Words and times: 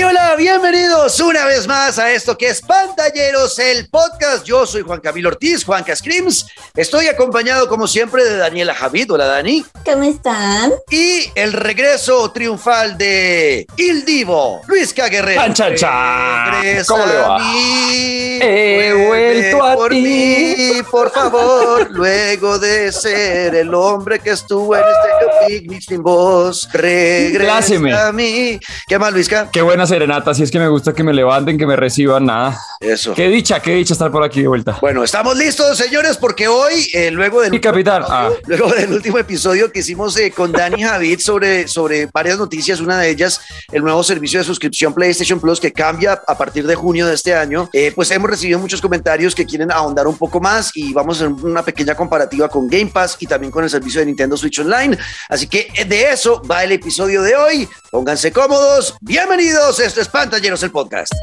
Hey, 0.00 0.06
hola, 0.08 0.34
bienvenidos 0.34 1.20
una 1.20 1.44
vez 1.44 1.66
más 1.66 1.98
a 1.98 2.10
esto 2.10 2.38
que 2.38 2.48
es 2.48 2.62
Pantalleros, 2.62 3.58
el 3.58 3.90
podcast. 3.90 4.46
Yo 4.46 4.64
soy 4.64 4.80
Juan 4.80 4.98
Camilo 4.98 5.28
Ortiz, 5.28 5.62
Juan 5.62 5.84
Cascrims. 5.84 6.46
Estoy 6.74 7.08
acompañado, 7.08 7.68
como 7.68 7.86
siempre, 7.86 8.24
de 8.24 8.38
Daniela 8.38 8.74
Javid. 8.74 9.12
Hola, 9.12 9.26
Dani. 9.26 9.62
¿Cómo 9.84 10.04
están? 10.04 10.72
Y 10.90 11.30
el 11.34 11.52
regreso 11.52 12.32
triunfal 12.32 12.96
de 12.96 13.66
Il 13.76 14.06
Divo, 14.06 14.62
Luis. 14.68 14.94
Guerrero. 14.94 15.42
Chan, 15.42 15.52
chan, 15.52 15.74
chan. 15.74 16.62
Regresa 16.62 16.86
¿Cómo 16.94 17.04
le 17.04 17.16
va? 17.16 17.36
a 17.36 17.38
mí. 17.38 18.38
He 18.40 18.94
vuelto 19.06 19.62
a 19.62 19.74
por 19.74 19.90
ti. 19.90 20.00
mí, 20.00 20.82
por 20.90 21.10
favor, 21.12 21.90
luego 21.90 22.58
de 22.58 22.90
ser 22.90 23.54
el 23.54 23.74
hombre 23.74 24.18
que 24.18 24.30
estuvo 24.30 24.74
en 24.74 24.82
este 24.82 25.46
picnic 25.46 25.82
sin 25.82 26.02
voz. 26.02 26.66
Regresa 26.72 28.08
a 28.08 28.12
mí. 28.12 28.58
¿Qué 28.88 28.98
más, 28.98 29.12
Luisca? 29.12 29.50
Qué 29.52 29.60
buena 29.60 29.86
serenata, 29.90 30.32
si 30.34 30.42
es 30.44 30.50
que 30.50 30.58
me 30.58 30.68
gusta 30.68 30.92
que 30.92 31.02
me 31.02 31.12
levanten, 31.12 31.58
que 31.58 31.66
me 31.66 31.76
reciban, 31.76 32.24
nada. 32.24 32.58
Eso. 32.80 33.12
Qué 33.12 33.28
dicha, 33.28 33.60
qué 33.60 33.74
dicha 33.74 33.92
estar 33.92 34.10
por 34.10 34.22
aquí 34.22 34.40
de 34.40 34.48
vuelta. 34.48 34.78
Bueno, 34.80 35.02
estamos 35.04 35.36
listos, 35.36 35.76
señores, 35.76 36.16
porque 36.16 36.48
hoy, 36.48 36.88
eh, 36.94 37.10
luego 37.10 37.40
del 37.42 37.50
Sí, 37.50 37.60
capitán. 37.60 38.04
Ah. 38.08 38.30
luego 38.46 38.68
del 38.70 38.92
último 38.92 39.18
episodio 39.18 39.70
que 39.70 39.80
hicimos 39.80 40.16
eh, 40.16 40.30
con 40.30 40.52
Dani 40.52 40.82
Javid 40.82 41.18
sobre, 41.18 41.68
sobre 41.68 42.06
varias 42.06 42.38
noticias, 42.38 42.80
una 42.80 42.98
de 42.98 43.10
ellas, 43.10 43.40
el 43.72 43.82
nuevo 43.82 44.02
servicio 44.04 44.38
de 44.38 44.44
suscripción 44.44 44.94
PlayStation 44.94 45.40
Plus 45.40 45.60
que 45.60 45.72
cambia 45.72 46.22
a 46.26 46.38
partir 46.38 46.66
de 46.66 46.74
junio 46.74 47.06
de 47.06 47.14
este 47.14 47.34
año, 47.34 47.68
eh, 47.72 47.92
pues 47.94 48.10
hemos 48.12 48.30
recibido 48.30 48.58
muchos 48.58 48.80
comentarios 48.80 49.34
que 49.34 49.44
quieren 49.44 49.70
ahondar 49.72 50.06
un 50.06 50.16
poco 50.16 50.40
más 50.40 50.70
y 50.74 50.92
vamos 50.92 51.20
a 51.20 51.26
hacer 51.26 51.44
una 51.44 51.62
pequeña 51.62 51.94
comparativa 51.94 52.48
con 52.48 52.68
Game 52.68 52.90
Pass 52.92 53.16
y 53.18 53.26
también 53.26 53.50
con 53.50 53.64
el 53.64 53.70
servicio 53.70 54.00
de 54.00 54.06
Nintendo 54.06 54.36
Switch 54.36 54.60
Online. 54.60 54.96
Así 55.28 55.48
que 55.48 55.68
de 55.86 56.12
eso 56.12 56.40
va 56.48 56.62
el 56.64 56.72
episodio 56.72 57.22
de 57.22 57.34
hoy. 57.34 57.68
Pónganse 57.90 58.30
cómodos. 58.30 58.94
Bienvenidos. 59.00 59.69
Esto 59.78 60.00
es 60.00 60.08
el 60.64 60.72
podcast. 60.72 61.14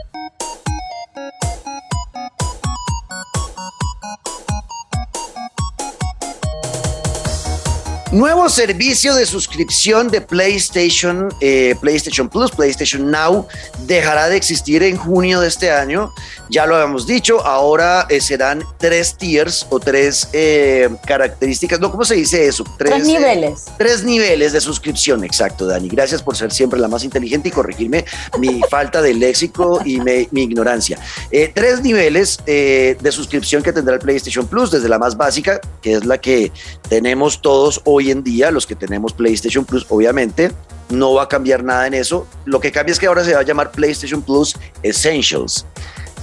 Nuevo 8.17 8.49
servicio 8.49 9.13
de 9.13 9.27
suscripción 9.27 10.07
de 10.09 10.21
PlayStation, 10.21 11.29
eh, 11.39 11.75
PlayStation 11.79 12.27
Plus, 12.27 12.49
PlayStation 12.49 13.11
Now, 13.11 13.45
dejará 13.85 14.27
de 14.27 14.35
existir 14.37 14.81
en 14.81 14.97
junio 14.97 15.39
de 15.39 15.47
este 15.47 15.69
año. 15.69 16.11
Ya 16.49 16.65
lo 16.65 16.75
habíamos 16.77 17.05
dicho, 17.05 17.45
ahora 17.45 18.07
eh, 18.09 18.19
serán 18.19 18.63
tres 18.79 19.15
tiers 19.19 19.67
o 19.69 19.79
tres 19.79 20.29
eh, 20.33 20.89
características, 21.05 21.79
no, 21.79 21.91
¿cómo 21.91 22.05
se 22.05 22.15
dice 22.15 22.47
eso? 22.47 22.63
Tres 22.79 23.01
eh, 23.01 23.03
niveles. 23.03 23.65
Tres 23.77 24.03
niveles 24.03 24.51
de 24.51 24.61
suscripción, 24.61 25.23
exacto, 25.23 25.67
Dani. 25.67 25.87
Gracias 25.87 26.23
por 26.23 26.35
ser 26.35 26.51
siempre 26.51 26.79
la 26.79 26.87
más 26.87 27.03
inteligente 27.03 27.49
y 27.49 27.51
corregirme 27.51 28.03
mi 28.39 28.61
falta 28.71 28.99
de 28.99 29.13
léxico 29.13 29.79
y 29.85 29.99
me- 29.99 30.27
mi 30.31 30.41
ignorancia. 30.41 30.97
Eh, 31.29 31.51
tres 31.53 31.83
niveles 31.83 32.39
de 32.47 33.11
suscripción 33.11 33.61
que 33.61 33.71
tendrá 33.73 33.93
el 33.93 33.99
PlayStation 34.01 34.47
Plus, 34.47 34.71
desde 34.71 34.89
la 34.89 34.97
más 34.97 35.15
básica, 35.15 35.61
que 35.83 35.93
es 35.93 36.05
la 36.05 36.17
que 36.19 36.51
tenemos 36.89 37.43
todos 37.43 37.79
hoy 37.83 38.06
en 38.11 38.23
día, 38.23 38.51
los 38.51 38.65
que 38.65 38.75
tenemos 38.75 39.13
PlayStation 39.13 39.65
Plus, 39.65 39.85
obviamente. 39.89 40.51
No 40.89 41.13
va 41.13 41.23
a 41.23 41.27
cambiar 41.27 41.63
nada 41.63 41.87
en 41.87 41.93
eso. 41.93 42.27
Lo 42.45 42.59
que 42.59 42.71
cambia 42.71 42.93
es 42.93 42.99
que 42.99 43.07
ahora 43.07 43.23
se 43.23 43.33
va 43.33 43.41
a 43.41 43.43
llamar 43.43 43.71
PlayStation 43.71 44.21
Plus 44.21 44.55
Essentials. 44.83 45.65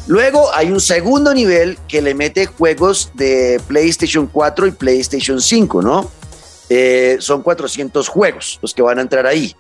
Luego 0.07 0.53
hay 0.55 0.71
un 0.71 0.81
segundo 0.81 1.33
nivel 1.33 1.79
que 1.89 2.03
le 2.03 2.15
mete 2.15 2.47
juegos 2.47 3.11
de 3.15 3.61
PlayStation 3.67 4.27
4 4.27 4.67
y 4.67 4.71
PlayStation 4.73 5.41
5, 5.41 5.83
¿no? 5.83 6.11
Eh, 6.69 7.17
son 7.21 7.43
400 7.43 8.09
juegos 8.09 8.59
los 8.61 8.75
que 8.75 8.83
van 8.83 8.98
a 8.98 9.03
entrar 9.03 9.27
ahí. 9.27 9.55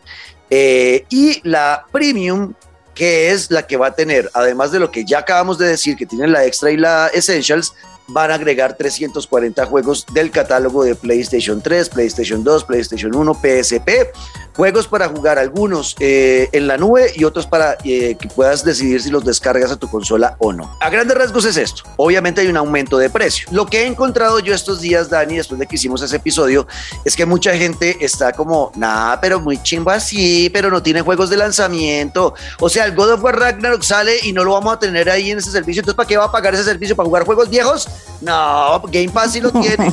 Eh, 0.50 1.04
y 1.08 1.40
la 1.48 1.86
Premium, 1.90 2.52
que 2.94 3.30
es 3.30 3.50
la 3.50 3.66
que 3.66 3.76
va 3.76 3.88
a 3.88 3.94
tener, 3.94 4.30
además 4.34 4.70
de 4.70 4.80
lo 4.80 4.90
que 4.90 5.04
ya 5.04 5.20
acabamos 5.20 5.58
de 5.58 5.66
decir, 5.66 5.96
que 5.96 6.06
tiene 6.06 6.28
la 6.28 6.44
Extra 6.44 6.70
y 6.70 6.76
la 6.76 7.08
Essentials, 7.08 7.72
van 8.08 8.30
a 8.30 8.34
agregar 8.34 8.76
340 8.76 9.64
juegos 9.66 10.06
del 10.12 10.30
catálogo 10.30 10.84
de 10.84 10.94
PlayStation 10.94 11.60
3, 11.60 11.88
PlayStation 11.88 12.44
2, 12.44 12.64
PlayStation 12.64 13.14
1, 13.14 13.34
PSP. 13.34 14.12
Juegos 14.56 14.86
para 14.86 15.08
jugar 15.08 15.36
algunos 15.36 15.96
eh, 15.98 16.48
en 16.52 16.68
la 16.68 16.76
nube 16.76 17.12
y 17.16 17.24
otros 17.24 17.44
para 17.44 17.76
eh, 17.82 18.16
que 18.16 18.28
puedas 18.28 18.64
decidir 18.64 19.02
si 19.02 19.10
los 19.10 19.24
descargas 19.24 19.72
a 19.72 19.76
tu 19.76 19.88
consola 19.88 20.36
o 20.38 20.52
no. 20.52 20.76
A 20.80 20.90
grandes 20.90 21.16
rasgos 21.16 21.44
es 21.44 21.56
esto. 21.56 21.82
Obviamente 21.96 22.40
hay 22.40 22.46
un 22.46 22.56
aumento 22.56 22.96
de 22.96 23.10
precio. 23.10 23.48
Lo 23.50 23.66
que 23.66 23.82
he 23.82 23.86
encontrado 23.86 24.38
yo 24.38 24.54
estos 24.54 24.80
días, 24.80 25.10
Dani, 25.10 25.38
después 25.38 25.58
de 25.58 25.66
que 25.66 25.74
hicimos 25.74 26.02
ese 26.02 26.16
episodio, 26.16 26.68
es 27.04 27.16
que 27.16 27.26
mucha 27.26 27.56
gente 27.56 27.96
está 28.00 28.32
como, 28.32 28.70
nada, 28.76 29.20
pero 29.20 29.40
muy 29.40 29.60
chimba 29.60 29.94
así, 29.94 30.48
pero 30.50 30.70
no 30.70 30.80
tiene 30.82 31.00
juegos 31.00 31.30
de 31.30 31.36
lanzamiento. 31.36 32.34
O 32.60 32.68
sea, 32.68 32.84
el 32.84 32.94
God 32.94 33.14
of 33.14 33.24
War 33.24 33.36
Ragnarok 33.36 33.82
sale 33.82 34.18
y 34.22 34.32
no 34.32 34.44
lo 34.44 34.52
vamos 34.52 34.74
a 34.74 34.78
tener 34.78 35.10
ahí 35.10 35.32
en 35.32 35.38
ese 35.38 35.50
servicio. 35.50 35.80
Entonces, 35.80 35.96
¿para 35.96 36.06
qué 36.06 36.16
va 36.16 36.26
a 36.26 36.32
pagar 36.32 36.54
ese 36.54 36.62
servicio? 36.62 36.94
¿Para 36.94 37.06
jugar 37.06 37.24
juegos 37.24 37.50
viejos? 37.50 37.88
No, 38.20 38.80
Game 38.90 39.08
Pass 39.10 39.32
sí 39.32 39.40
lo 39.40 39.50
tiene. 39.60 39.92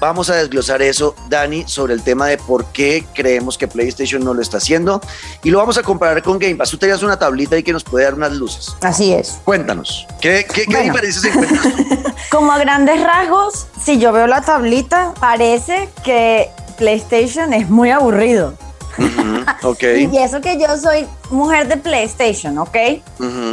Vamos 0.00 0.30
a 0.30 0.34
desglosar 0.36 0.80
eso, 0.80 1.14
Dani, 1.28 1.64
sobre 1.68 1.92
el 1.92 2.02
tema 2.02 2.26
de 2.26 2.38
por 2.38 2.64
qué 2.72 3.04
creemos 3.14 3.58
que 3.58 3.68
PlayStation 3.68 4.24
no 4.24 4.32
lo 4.32 4.40
está 4.40 4.56
haciendo 4.56 4.98
y 5.42 5.50
lo 5.50 5.58
vamos 5.58 5.76
a 5.76 5.82
comparar 5.82 6.22
con 6.22 6.38
Game 6.38 6.54
Pass. 6.54 6.70
Tú 6.70 6.78
tenías 6.78 7.02
una 7.02 7.18
tablita 7.18 7.54
ahí 7.56 7.62
que 7.62 7.74
nos 7.74 7.84
puede 7.84 8.06
dar 8.06 8.14
unas 8.14 8.32
luces. 8.32 8.74
Así 8.80 9.12
es. 9.12 9.38
Cuéntanos, 9.44 10.06
¿qué, 10.18 10.46
qué, 10.50 10.62
qué 10.64 10.70
Bueno. 10.72 10.84
diferencias 10.94 11.24
encuentras 11.26 11.62
tú? 11.76 12.12
Como 12.30 12.50
a 12.50 12.58
grandes 12.58 13.02
rasgos, 13.02 13.66
si 13.84 13.98
yo 13.98 14.10
veo 14.12 14.26
la 14.26 14.40
tablita, 14.40 15.12
parece 15.20 15.90
que 16.02 16.48
PlayStation 16.78 17.52
es 17.52 17.68
muy 17.68 17.90
aburrido. 17.90 18.54
Ujú, 18.96 19.68
ok. 19.68 19.82
Y 20.12 20.16
eso 20.16 20.40
que 20.40 20.58
yo 20.58 20.78
soy 20.78 21.06
mujer 21.28 21.68
de 21.68 21.76
PlayStation, 21.76 22.56
¿ok? 22.56 22.76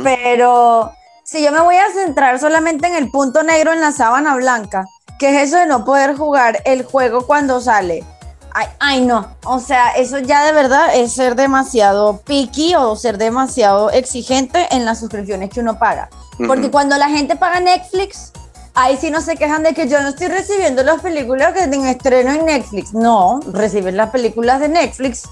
Pero 0.02 0.94
si 1.28 1.44
yo 1.44 1.52
me 1.52 1.60
voy 1.60 1.76
a 1.76 1.92
centrar 1.92 2.40
solamente 2.40 2.88
en 2.88 2.96
el 2.96 3.12
punto 3.12 3.44
negro 3.44 3.74
en 3.74 3.82
la 3.82 3.92
sábana 3.92 4.38
blanca, 4.38 4.86
que 5.20 5.30
es 5.30 5.50
eso 5.50 5.58
de 5.58 5.66
no 5.66 5.84
poder 5.84 6.16
jugar 6.16 6.62
el 6.64 6.86
juego 6.86 7.28
cuando 7.28 7.60
sale. 7.60 8.06
Ay, 8.54 8.68
ay, 8.80 9.02
no. 9.06 9.36
O 9.44 9.60
sea, 9.60 9.90
eso 9.92 10.20
ya 10.20 10.46
de 10.46 10.54
verdad 10.54 10.96
es 10.96 11.12
ser 11.12 11.36
demasiado 11.36 12.22
picky 12.22 12.76
o 12.76 12.96
ser 12.96 13.18
demasiado 13.18 13.92
exigente 13.92 14.68
en 14.72 14.86
las 14.86 15.02
suscripciones 15.02 15.50
que 15.50 15.60
uno 15.60 15.78
paga. 15.78 16.10
Porque 16.48 16.72
cuando 16.72 16.98
la 16.98 17.10
gente 17.10 17.36
paga 17.36 17.60
Netflix, 17.60 18.32
ahí 18.74 18.96
sí 18.96 19.12
no 19.12 19.20
se 19.20 19.36
quejan 19.36 19.64
de 19.64 19.74
que 19.74 19.90
yo 19.90 20.02
no 20.02 20.10
estoy 20.10 20.28
recibiendo 20.28 20.82
las 20.84 21.02
películas 21.02 21.52
que 21.52 21.64
en 21.64 21.86
estreno 21.88 22.32
en 22.32 22.46
Netflix. 22.46 22.94
No, 22.94 23.42
reciben 23.52 23.98
las 23.98 24.12
películas 24.12 24.62
de 24.62 24.70
Netflix 24.70 25.24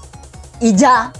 y 0.60 0.74
ya. 0.74 1.10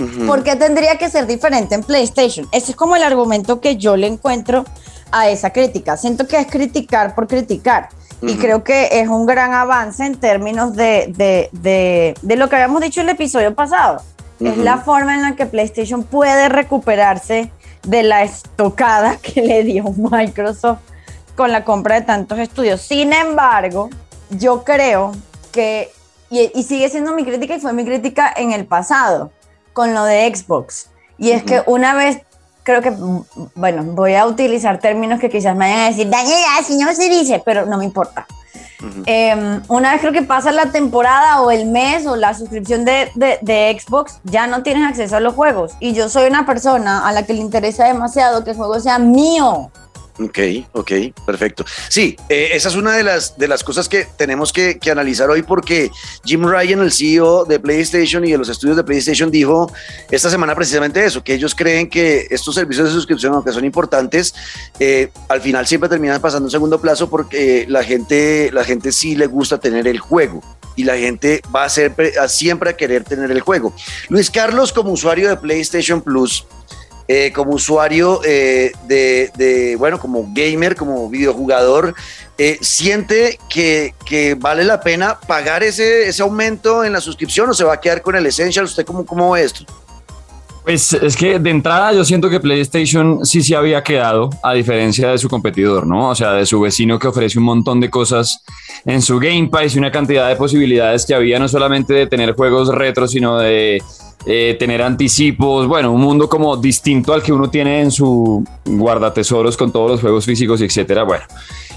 Ujú. 0.00 0.26
¿Por 0.26 0.42
qué 0.42 0.56
tendría 0.56 0.96
que 0.98 1.08
ser 1.10 1.26
diferente 1.26 1.74
en 1.74 1.82
PlayStation? 1.82 2.48
Ese 2.52 2.72
es 2.72 2.76
como 2.76 2.96
el 2.96 3.02
argumento 3.02 3.60
que 3.60 3.76
yo 3.76 3.96
le 3.96 4.06
encuentro 4.06 4.64
a 5.12 5.28
esa 5.28 5.50
crítica. 5.50 5.96
Siento 5.96 6.26
que 6.26 6.38
es 6.38 6.46
criticar 6.46 7.14
por 7.14 7.26
criticar. 7.26 7.88
Y 8.22 8.32
Ujú. 8.32 8.40
creo 8.40 8.64
que 8.64 9.00
es 9.00 9.08
un 9.08 9.26
gran 9.26 9.54
avance 9.54 10.04
en 10.04 10.14
términos 10.16 10.74
de, 10.76 11.12
de- 11.16 11.48
de- 11.52 12.14
de 12.22 12.36
lo 12.36 12.48
que 12.48 12.56
habíamos 12.56 12.80
dicho 12.82 13.00
en 13.00 13.08
el 13.08 13.14
episodio 13.14 13.54
pasado. 13.54 14.02
Es 14.40 14.52
Ujú. 14.52 14.62
la 14.62 14.78
forma 14.78 15.14
en 15.14 15.22
la 15.22 15.36
que 15.36 15.46
PlayStation 15.46 16.02
puede 16.04 16.48
recuperarse 16.48 17.50
de 17.86 18.02
la 18.02 18.22
estocada 18.22 19.16
que 19.22 19.42
le 19.42 19.64
dio 19.64 19.84
Microsoft 19.96 20.80
con 21.36 21.50
la 21.52 21.64
compra 21.64 21.94
de 21.96 22.02
tantos 22.02 22.38
estudios. 22.38 22.80
Sin 22.82 23.12
embargo, 23.12 23.88
yo 24.30 24.62
creo 24.64 25.12
que, 25.52 25.90
y, 26.30 26.50
y 26.54 26.62
sigue 26.62 26.88
siendo 26.90 27.12
mi 27.14 27.24
crítica 27.24 27.56
y 27.56 27.60
fue 27.60 27.72
mi 27.72 27.84
crítica 27.84 28.32
en 28.36 28.52
el 28.52 28.66
pasado, 28.66 29.32
con 29.80 29.94
lo 29.94 30.04
de 30.04 30.30
Xbox. 30.34 30.90
Y 31.16 31.30
es 31.30 31.42
que 31.42 31.62
una 31.66 31.94
vez, 31.94 32.18
creo 32.64 32.82
que, 32.82 32.90
mm, 32.90 33.20
bueno, 33.54 33.82
voy 33.82 34.14
a 34.14 34.26
utilizar 34.26 34.78
términos 34.78 35.18
que 35.20 35.30
quizás 35.30 35.56
me 35.56 35.64
vayan 35.70 35.80
a 35.80 35.88
decir, 35.88 36.10
Daniela, 36.10 36.58
así 36.58 36.76
no 36.76 36.92
se 36.92 37.08
dice, 37.08 37.42
pero 37.46 37.64
no 37.64 37.78
me 37.78 37.84
importa. 37.86 38.26
Ujú. 38.80 39.02
Eh, 39.06 39.60
una 39.68 39.92
vez 39.92 40.00
creo 40.02 40.12
que 40.12 40.20
pasa 40.22 40.52
la 40.52 40.66
temporada 40.66 41.40
o 41.40 41.50
el 41.50 41.64
mes 41.66 42.06
o 42.06 42.14
la 42.16 42.34
suscripción 42.34 42.84
de, 42.84 43.10
de- 43.14 43.38
de 43.40 43.78
Xbox, 43.80 44.20
ya 44.24 44.46
no 44.46 44.62
tienes 44.62 44.86
acceso 44.86 45.16
a 45.16 45.20
los 45.20 45.34
juegos. 45.34 45.72
Y 45.80 45.92
yo 45.94 46.10
soy 46.10 46.28
una 46.28 46.44
persona 46.44 47.06
a 47.08 47.12
la 47.12 47.22
que 47.24 47.32
le 47.32 47.40
interesa 47.40 47.86
demasiado 47.86 48.44
que 48.44 48.50
el 48.50 48.56
juego 48.58 48.78
sea 48.80 48.98
mío. 48.98 49.70
Ok, 50.22 50.38
ok, 50.72 50.92
perfecto. 51.24 51.64
Sí, 51.88 52.14
eh, 52.28 52.50
esa 52.52 52.68
es 52.68 52.74
una 52.74 52.94
de 52.94 53.02
las, 53.02 53.38
de 53.38 53.48
las 53.48 53.64
cosas 53.64 53.88
que 53.88 54.06
tenemos 54.18 54.52
que, 54.52 54.78
que 54.78 54.90
analizar 54.90 55.30
hoy 55.30 55.42
porque 55.42 55.90
Jim 56.24 56.44
Ryan, 56.44 56.80
el 56.80 56.92
CEO 56.92 57.46
de 57.46 57.58
PlayStation 57.58 58.24
y 58.26 58.32
de 58.32 58.38
los 58.38 58.50
estudios 58.50 58.76
de 58.76 58.84
PlayStation, 58.84 59.30
dijo 59.30 59.72
esta 60.10 60.28
semana 60.28 60.54
precisamente 60.54 61.02
eso, 61.02 61.24
que 61.24 61.34
ellos 61.34 61.54
creen 61.54 61.88
que 61.88 62.26
estos 62.30 62.54
servicios 62.54 62.88
de 62.88 62.94
suscripción, 62.94 63.32
aunque 63.32 63.52
son 63.52 63.64
importantes, 63.64 64.34
eh, 64.78 65.10
al 65.28 65.40
final 65.40 65.66
siempre 65.66 65.88
terminan 65.88 66.20
pasando 66.20 66.48
en 66.48 66.50
segundo 66.50 66.80
plazo 66.80 67.08
porque 67.08 67.64
la 67.68 67.82
gente, 67.82 68.50
la 68.52 68.64
gente 68.64 68.92
sí 68.92 69.16
le 69.16 69.26
gusta 69.26 69.58
tener 69.58 69.88
el 69.88 70.00
juego 70.00 70.42
y 70.76 70.84
la 70.84 70.96
gente 70.96 71.40
va 71.54 71.64
a, 71.64 71.68
ser, 71.68 71.94
siempre 72.28 72.70
a 72.70 72.76
querer 72.76 73.04
tener 73.04 73.30
el 73.30 73.40
juego. 73.40 73.74
Luis 74.08 74.30
Carlos, 74.30 74.72
como 74.72 74.92
usuario 74.92 75.28
de 75.28 75.36
PlayStation 75.36 76.00
Plus, 76.02 76.46
eh, 77.12 77.32
como 77.32 77.54
usuario 77.54 78.20
eh, 78.24 78.70
de, 78.86 79.74
bueno, 79.76 79.98
como 79.98 80.28
gamer, 80.32 80.76
como 80.76 81.10
videojugador, 81.10 81.92
eh, 82.38 82.56
siente 82.60 83.36
que, 83.48 83.96
que, 84.06 84.36
vale 84.36 84.62
la 84.62 84.80
pena 84.80 85.18
pagar 85.18 85.64
ese, 85.64 86.06
ese 86.06 86.22
aumento 86.22 86.84
en 86.84 86.92
la 86.92 87.00
suscripción 87.00 87.50
o 87.50 87.54
se 87.54 87.64
va 87.64 87.74
a 87.74 87.80
quedar 87.80 88.02
con 88.02 88.14
el 88.14 88.26
Essential? 88.26 88.64
¿Usted 88.64 88.84
cómo, 88.84 89.04
cómo 89.04 89.32
ve 89.32 89.42
esto? 89.42 89.64
Pues 90.70 90.92
es 90.92 91.16
que 91.16 91.40
de 91.40 91.50
entrada 91.50 91.92
yo 91.92 92.04
siento 92.04 92.30
que 92.30 92.38
PlayStation 92.38 93.26
sí 93.26 93.42
se 93.42 93.56
había 93.56 93.82
quedado, 93.82 94.30
a 94.40 94.52
diferencia 94.52 95.10
de 95.10 95.18
su 95.18 95.28
competidor, 95.28 95.84
¿no? 95.84 96.10
O 96.10 96.14
sea, 96.14 96.34
de 96.34 96.46
su 96.46 96.60
vecino 96.60 96.96
que 96.96 97.08
ofrece 97.08 97.40
un 97.40 97.44
montón 97.44 97.80
de 97.80 97.90
cosas 97.90 98.44
en 98.84 99.02
su 99.02 99.18
Game 99.18 99.48
Pass 99.48 99.74
y 99.74 99.80
una 99.80 99.90
cantidad 99.90 100.28
de 100.28 100.36
posibilidades 100.36 101.04
que 101.04 101.12
había, 101.12 101.40
no 101.40 101.48
solamente 101.48 101.92
de 101.92 102.06
tener 102.06 102.36
juegos 102.36 102.72
retro, 102.72 103.08
sino 103.08 103.36
de 103.38 103.82
eh, 104.26 104.56
tener 104.60 104.80
anticipos, 104.80 105.66
bueno, 105.66 105.90
un 105.90 106.02
mundo 106.02 106.28
como 106.28 106.56
distinto 106.56 107.14
al 107.14 107.22
que 107.24 107.32
uno 107.32 107.50
tiene 107.50 107.80
en 107.80 107.90
su 107.90 108.44
guardatesoros 108.64 109.56
con 109.56 109.72
todos 109.72 109.90
los 109.90 110.00
juegos 110.00 110.24
físicos, 110.24 110.60
etcétera. 110.60 111.02
Bueno, 111.02 111.24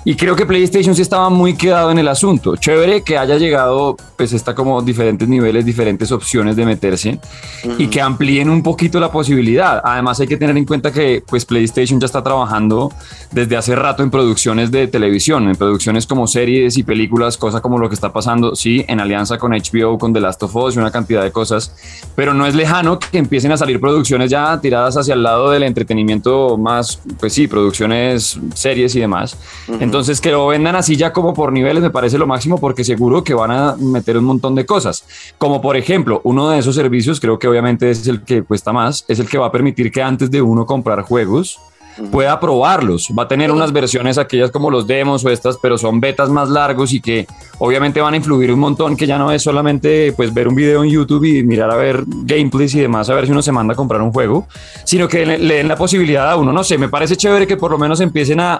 y 0.05 0.15
creo 0.15 0.35
que 0.35 0.45
PlayStation 0.45 0.95
sí 0.95 1.01
estaba 1.01 1.29
muy 1.29 1.55
quedado 1.55 1.91
en 1.91 1.97
el 1.97 2.07
asunto. 2.07 2.55
Chévere 2.55 3.03
que 3.03 3.17
haya 3.17 3.37
llegado, 3.37 3.95
pues 4.17 4.33
está 4.33 4.53
como 4.53 4.81
diferentes 4.81 5.27
niveles, 5.27 5.65
diferentes 5.65 6.11
opciones 6.11 6.55
de 6.55 6.65
meterse 6.65 7.19
y 7.77 7.87
que 7.87 8.01
amplíen 8.01 8.49
un 8.49 8.61
poquito 8.61 8.99
la 8.99 9.11
posibilidad. 9.11 9.81
Además 9.83 10.19
hay 10.19 10.27
que 10.27 10.37
tener 10.37 10.57
en 10.57 10.65
cuenta 10.65 10.91
que 10.91 11.23
pues 11.25 11.45
PlayStation 11.45 11.99
ya 11.99 12.05
está 12.05 12.21
trabajando 12.21 12.91
desde 13.31 13.55
hace 13.55 13.75
rato 13.75 14.03
en 14.03 14.11
producciones 14.11 14.71
de 14.71 14.87
televisión, 14.87 15.47
en 15.47 15.55
producciones 15.55 16.05
como 16.05 16.27
series 16.27 16.77
y 16.77 16.83
películas, 16.83 17.37
cosa 17.37 17.61
como 17.61 17.77
lo 17.79 17.87
que 17.87 17.95
está 17.95 18.11
pasando, 18.11 18.55
sí, 18.55 18.83
en 18.87 18.99
alianza 18.99 19.37
con 19.37 19.51
HBO, 19.51 19.97
con 19.97 20.13
The 20.13 20.19
Last 20.19 20.43
of 20.43 20.55
Us 20.55 20.75
y 20.75 20.79
una 20.79 20.91
cantidad 20.91 21.23
de 21.23 21.31
cosas, 21.31 21.73
pero 22.15 22.33
no 22.33 22.45
es 22.45 22.55
lejano 22.55 22.99
que 22.99 23.17
empiecen 23.17 23.51
a 23.51 23.57
salir 23.57 23.79
producciones 23.79 24.29
ya 24.29 24.59
tiradas 24.59 24.97
hacia 24.97 25.13
el 25.13 25.23
lado 25.23 25.51
del 25.51 25.63
entretenimiento 25.63 26.57
más, 26.57 26.99
pues 27.19 27.33
sí, 27.33 27.47
producciones, 27.47 28.39
series 28.53 28.95
y 28.95 28.99
demás. 28.99 29.37
Entonces, 29.93 30.21
que 30.21 30.31
lo 30.31 30.47
vendan 30.47 30.75
así 30.75 30.95
ya 30.95 31.13
como 31.13 31.35
por 31.35 31.53
niveles 31.53 31.83
me 31.83 31.91
parece 31.91 32.17
lo 32.17 32.25
máximo 32.25 32.57
porque 32.57 32.83
seguro 32.83 33.23
que 33.23 33.35
van 33.35 33.51
a 33.51 33.75
meter 33.75 34.17
un 34.17 34.23
montón 34.23 34.55
de 34.55 34.65
cosas. 34.65 35.05
Como 35.37 35.61
por 35.61 35.77
ejemplo, 35.77 36.19
uno 36.23 36.49
de 36.49 36.57
esos 36.57 36.73
servicios, 36.73 37.19
creo 37.19 37.37
que 37.37 37.47
obviamente 37.47 37.91
es 37.91 38.07
el 38.07 38.23
que 38.23 38.41
cuesta 38.41 38.73
más, 38.73 39.05
es 39.07 39.19
el 39.19 39.29
que 39.29 39.37
va 39.37 39.45
a 39.45 39.51
permitir 39.51 39.91
que 39.91 40.01
antes 40.01 40.31
de 40.31 40.41
uno 40.41 40.65
comprar 40.65 41.03
juegos, 41.03 41.59
pueda 42.11 42.39
probarlos. 42.39 43.09
Va 43.15 43.23
a 43.23 43.27
tener 43.27 43.51
unas 43.51 43.71
versiones, 43.71 44.17
aquellas 44.17 44.49
como 44.49 44.71
los 44.71 44.87
demos 44.87 45.23
o 45.25 45.29
estas, 45.29 45.57
pero 45.61 45.77
son 45.77 45.99
betas 45.99 46.27
más 46.29 46.49
largos 46.49 46.91
y 46.91 46.99
que 46.99 47.27
obviamente 47.59 48.01
van 48.01 48.15
a 48.15 48.17
influir 48.17 48.51
un 48.51 48.59
montón, 48.59 48.97
que 48.97 49.05
ya 49.05 49.19
no 49.19 49.31
es 49.31 49.43
solamente 49.43 50.11
pues 50.13 50.33
ver 50.33 50.47
un 50.47 50.55
video 50.55 50.83
en 50.83 50.89
YouTube 50.89 51.25
y 51.25 51.43
mirar 51.43 51.69
a 51.69 51.75
ver 51.75 52.03
gameplays 52.07 52.73
y 52.73 52.79
demás, 52.79 53.11
a 53.11 53.13
ver 53.13 53.27
si 53.27 53.31
uno 53.31 53.43
se 53.43 53.51
manda 53.51 53.73
a 53.73 53.77
comprar 53.77 54.01
un 54.01 54.11
juego, 54.11 54.47
sino 54.85 55.07
que 55.07 55.23
le, 55.23 55.37
le 55.37 55.55
den 55.57 55.67
la 55.67 55.75
posibilidad 55.75 56.31
a 56.31 56.35
uno, 56.35 56.51
no 56.51 56.63
sé, 56.63 56.79
me 56.79 56.89
parece 56.89 57.15
chévere 57.15 57.45
que 57.45 57.57
por 57.57 57.69
lo 57.69 57.77
menos 57.77 57.99
empiecen 57.99 58.39
a 58.39 58.59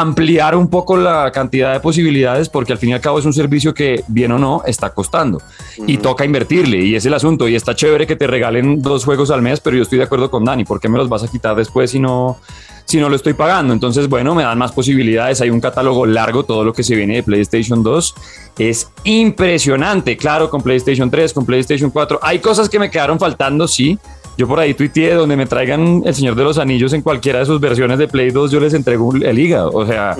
ampliar 0.00 0.56
un 0.56 0.68
poco 0.68 0.96
la 0.96 1.30
cantidad 1.30 1.72
de 1.72 1.80
posibilidades 1.80 2.48
porque 2.48 2.72
al 2.72 2.78
fin 2.78 2.90
y 2.90 2.92
al 2.94 3.00
cabo 3.00 3.18
es 3.18 3.24
un 3.24 3.32
servicio 3.32 3.74
que 3.74 4.02
bien 4.08 4.32
o 4.32 4.38
no 4.38 4.62
está 4.66 4.90
costando 4.90 5.40
y 5.86 5.98
toca 5.98 6.24
invertirle 6.24 6.84
y 6.84 6.94
es 6.94 7.06
el 7.06 7.14
asunto 7.14 7.48
y 7.48 7.54
está 7.54 7.74
chévere 7.74 8.06
que 8.06 8.16
te 8.16 8.26
regalen 8.26 8.82
dos 8.82 9.04
juegos 9.04 9.30
al 9.30 9.42
mes 9.42 9.60
pero 9.60 9.76
yo 9.76 9.82
estoy 9.82 9.98
de 9.98 10.04
acuerdo 10.04 10.30
con 10.30 10.44
Dani 10.44 10.64
¿por 10.64 10.80
qué 10.80 10.88
me 10.88 10.98
los 10.98 11.08
vas 11.08 11.22
a 11.22 11.28
quitar 11.28 11.54
después 11.54 11.90
si 11.90 12.00
no 12.00 12.38
si 12.84 12.98
no 12.98 13.08
lo 13.08 13.16
estoy 13.16 13.34
pagando 13.34 13.72
entonces 13.72 14.08
bueno 14.08 14.34
me 14.34 14.42
dan 14.42 14.58
más 14.58 14.72
posibilidades 14.72 15.40
hay 15.40 15.50
un 15.50 15.60
catálogo 15.60 16.06
largo 16.06 16.44
todo 16.44 16.64
lo 16.64 16.72
que 16.72 16.82
se 16.82 16.96
viene 16.96 17.16
de 17.16 17.22
PlayStation 17.22 17.82
2 17.82 18.14
es 18.58 18.90
impresionante 19.04 20.16
claro 20.16 20.50
con 20.50 20.62
PlayStation 20.62 21.10
3 21.10 21.32
con 21.32 21.46
PlayStation 21.46 21.90
4 21.90 22.18
hay 22.20 22.40
cosas 22.40 22.68
que 22.68 22.78
me 22.78 22.90
quedaron 22.90 23.18
faltando 23.18 23.68
sí 23.68 23.98
yo 24.36 24.48
por 24.48 24.58
ahí 24.58 24.74
tuiteé 24.74 25.14
donde 25.14 25.36
me 25.36 25.46
traigan 25.46 26.02
El 26.04 26.14
Señor 26.14 26.34
de 26.34 26.44
los 26.44 26.58
Anillos 26.58 26.92
en 26.92 27.02
cualquiera 27.02 27.38
de 27.38 27.46
sus 27.46 27.60
versiones 27.60 27.98
de 27.98 28.08
Play 28.08 28.30
2, 28.30 28.50
yo 28.50 28.60
les 28.60 28.74
entrego 28.74 29.14
el 29.14 29.38
hígado. 29.38 29.70
O 29.72 29.86
sea, 29.86 30.16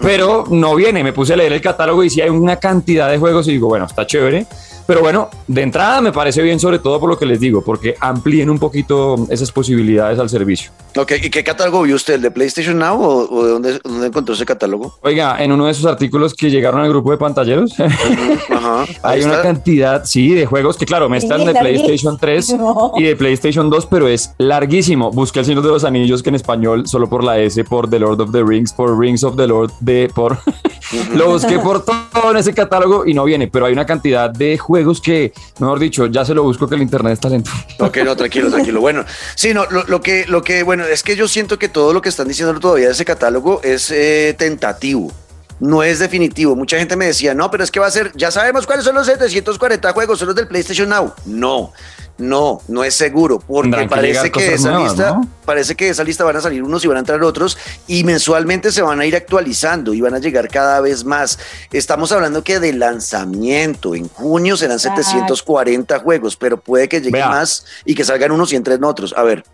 pero 0.00 0.44
no 0.50 0.74
viene. 0.74 1.02
Me 1.02 1.12
puse 1.12 1.34
a 1.34 1.36
leer 1.36 1.52
el 1.52 1.60
catálogo 1.60 2.04
y 2.04 2.10
sí 2.10 2.20
hay 2.20 2.30
una 2.30 2.56
cantidad 2.56 3.10
de 3.10 3.18
juegos 3.18 3.48
y 3.48 3.52
digo, 3.52 3.68
bueno, 3.68 3.86
está 3.86 4.06
chévere. 4.06 4.46
Pero 4.86 5.00
bueno, 5.00 5.28
de 5.48 5.62
entrada 5.62 6.00
me 6.00 6.12
parece 6.12 6.42
bien, 6.42 6.60
sobre 6.60 6.78
todo 6.78 7.00
por 7.00 7.10
lo 7.10 7.18
que 7.18 7.26
les 7.26 7.40
digo, 7.40 7.62
porque 7.62 7.96
amplíen 7.98 8.48
un 8.50 8.58
poquito 8.58 9.16
esas 9.30 9.50
posibilidades 9.50 10.18
al 10.20 10.28
servicio. 10.28 10.70
Ok, 10.98 11.12
¿y 11.22 11.28
qué 11.28 11.44
catálogo 11.44 11.82
vio 11.82 11.94
usted? 11.94 12.14
¿El 12.14 12.22
de 12.22 12.30
PlayStation 12.30 12.78
Now 12.78 12.98
o, 13.02 13.44
de 13.44 13.50
dónde, 13.50 13.80
dónde, 13.84 14.06
encontró 14.06 14.34
ese 14.34 14.46
catálogo? 14.46 14.98
Oiga, 15.02 15.42
en 15.42 15.52
uno 15.52 15.66
de 15.66 15.72
esos 15.72 15.84
artículos 15.84 16.32
que 16.32 16.50
llegaron 16.50 16.80
al 16.80 16.88
grupo 16.88 17.10
de 17.10 17.18
pantalleros, 17.18 17.74
Ajá, 18.50 18.86
hay 19.02 19.22
una 19.22 19.42
cantidad, 19.42 20.04
sí, 20.06 20.32
de 20.32 20.46
juegos 20.46 20.78
que, 20.78 20.86
claro, 20.86 21.10
me 21.10 21.18
están 21.18 21.44
de 21.44 21.52
PlayStation 21.52 22.16
3 22.18 22.54
no. 22.58 22.92
y 22.96 23.02
de 23.02 23.14
PlayStation 23.14 23.68
2, 23.68 23.86
pero 23.86 24.08
es 24.08 24.32
larguísimo. 24.38 25.10
Busqué 25.10 25.40
el 25.40 25.44
Señor 25.44 25.62
de 25.64 25.68
los 25.68 25.84
Anillos, 25.84 26.22
que 26.22 26.30
en 26.30 26.36
español, 26.36 26.86
solo 26.86 27.10
por 27.10 27.22
la 27.22 27.38
S, 27.40 27.62
por 27.64 27.90
The 27.90 27.98
Lord 27.98 28.22
of 28.22 28.32
the 28.32 28.42
Rings, 28.42 28.72
por 28.72 28.98
Rings 28.98 29.22
of 29.22 29.36
the 29.36 29.46
Lord, 29.46 29.72
de, 29.80 30.10
por. 30.14 30.38
Lo 31.14 31.32
busqué 31.32 31.58
por 31.58 31.84
todo 31.84 32.30
en 32.30 32.36
ese 32.36 32.54
catálogo 32.54 33.04
y 33.04 33.12
no 33.12 33.24
viene, 33.24 33.48
pero 33.48 33.66
hay 33.66 33.72
una 33.72 33.84
cantidad 33.84 34.30
de 34.30 34.56
juegos 34.56 35.00
que, 35.00 35.32
mejor 35.58 35.80
dicho, 35.80 36.06
ya 36.06 36.24
se 36.24 36.32
lo 36.32 36.44
busco 36.44 36.68
que 36.68 36.76
el 36.76 36.82
internet 36.82 37.14
está 37.14 37.28
lento. 37.28 37.50
Ok, 37.80 37.98
no, 38.04 38.16
tranquilo, 38.16 38.50
tranquilo. 38.50 38.80
Bueno, 38.80 39.04
sí, 39.34 39.52
no, 39.52 39.64
lo, 39.68 39.82
lo, 39.84 40.00
que, 40.00 40.26
lo 40.26 40.42
que, 40.42 40.62
bueno, 40.62 40.85
es 40.90 41.02
que 41.02 41.16
yo 41.16 41.28
siento 41.28 41.58
que 41.58 41.68
todo 41.68 41.92
lo 41.92 42.02
que 42.02 42.08
están 42.08 42.28
diciendo 42.28 42.58
todavía 42.58 42.86
de 42.86 42.92
ese 42.92 43.04
catálogo 43.04 43.60
es 43.62 43.90
eh, 43.90 44.34
tentativo. 44.38 45.12
No 45.58 45.82
es 45.82 45.98
definitivo. 45.98 46.54
Mucha 46.54 46.78
gente 46.78 46.96
me 46.96 47.06
decía, 47.06 47.34
no, 47.34 47.50
pero 47.50 47.64
es 47.64 47.70
que 47.70 47.80
va 47.80 47.86
a 47.86 47.90
ser, 47.90 48.12
ya 48.14 48.30
sabemos 48.30 48.66
cuáles 48.66 48.84
son 48.84 48.94
los 48.94 49.06
740 49.06 49.92
juegos, 49.92 50.18
son 50.18 50.28
los 50.28 50.36
del 50.36 50.48
PlayStation 50.48 50.88
Now. 50.88 51.14
No, 51.24 51.72
no, 52.18 52.62
no 52.68 52.84
es 52.84 52.94
seguro, 52.94 53.38
porque 53.38 53.86
parece 53.88 54.30
que, 54.30 54.54
esa 54.54 54.70
nuevas, 54.70 54.92
lista, 54.92 55.10
¿no? 55.12 55.28
parece 55.44 55.74
que 55.74 55.86
de 55.86 55.90
esa 55.90 56.04
lista 56.04 56.24
van 56.24 56.36
a 56.36 56.40
salir 56.40 56.62
unos 56.62 56.82
y 56.84 56.88
van 56.88 56.96
a 56.96 57.00
entrar 57.00 57.22
otros, 57.22 57.58
y 57.86 58.04
mensualmente 58.04 58.72
se 58.72 58.80
van 58.82 59.00
a 59.00 59.06
ir 59.06 59.16
actualizando 59.16 59.92
y 59.92 60.00
van 60.00 60.14
a 60.14 60.18
llegar 60.18 60.48
cada 60.48 60.80
vez 60.80 61.04
más. 61.04 61.38
Estamos 61.72 62.12
hablando 62.12 62.42
que 62.42 62.58
de 62.58 62.72
lanzamiento, 62.72 63.94
en 63.94 64.08
junio 64.08 64.56
serán 64.56 64.78
740 64.78 65.98
juegos, 66.00 66.36
pero 66.36 66.58
puede 66.58 66.88
que 66.88 66.98
lleguen 66.98 67.12
Vea. 67.12 67.28
más 67.28 67.64
y 67.84 67.94
que 67.94 68.04
salgan 68.04 68.32
unos 68.32 68.52
y 68.52 68.56
entren 68.56 68.82
otros. 68.84 69.14
A 69.16 69.22
ver. 69.22 69.44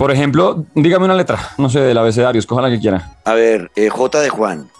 Por 0.00 0.10
ejemplo, 0.10 0.64
dígame 0.74 1.04
una 1.04 1.14
letra, 1.14 1.38
no 1.58 1.68
sé, 1.68 1.80
del 1.80 1.98
abecedario, 1.98 2.38
escoja 2.38 2.62
la 2.62 2.70
que 2.70 2.80
quiera. 2.80 3.18
A 3.26 3.34
ver, 3.34 3.70
eh, 3.76 3.90
J 3.90 4.20
de 4.20 4.30
Juan. 4.30 4.70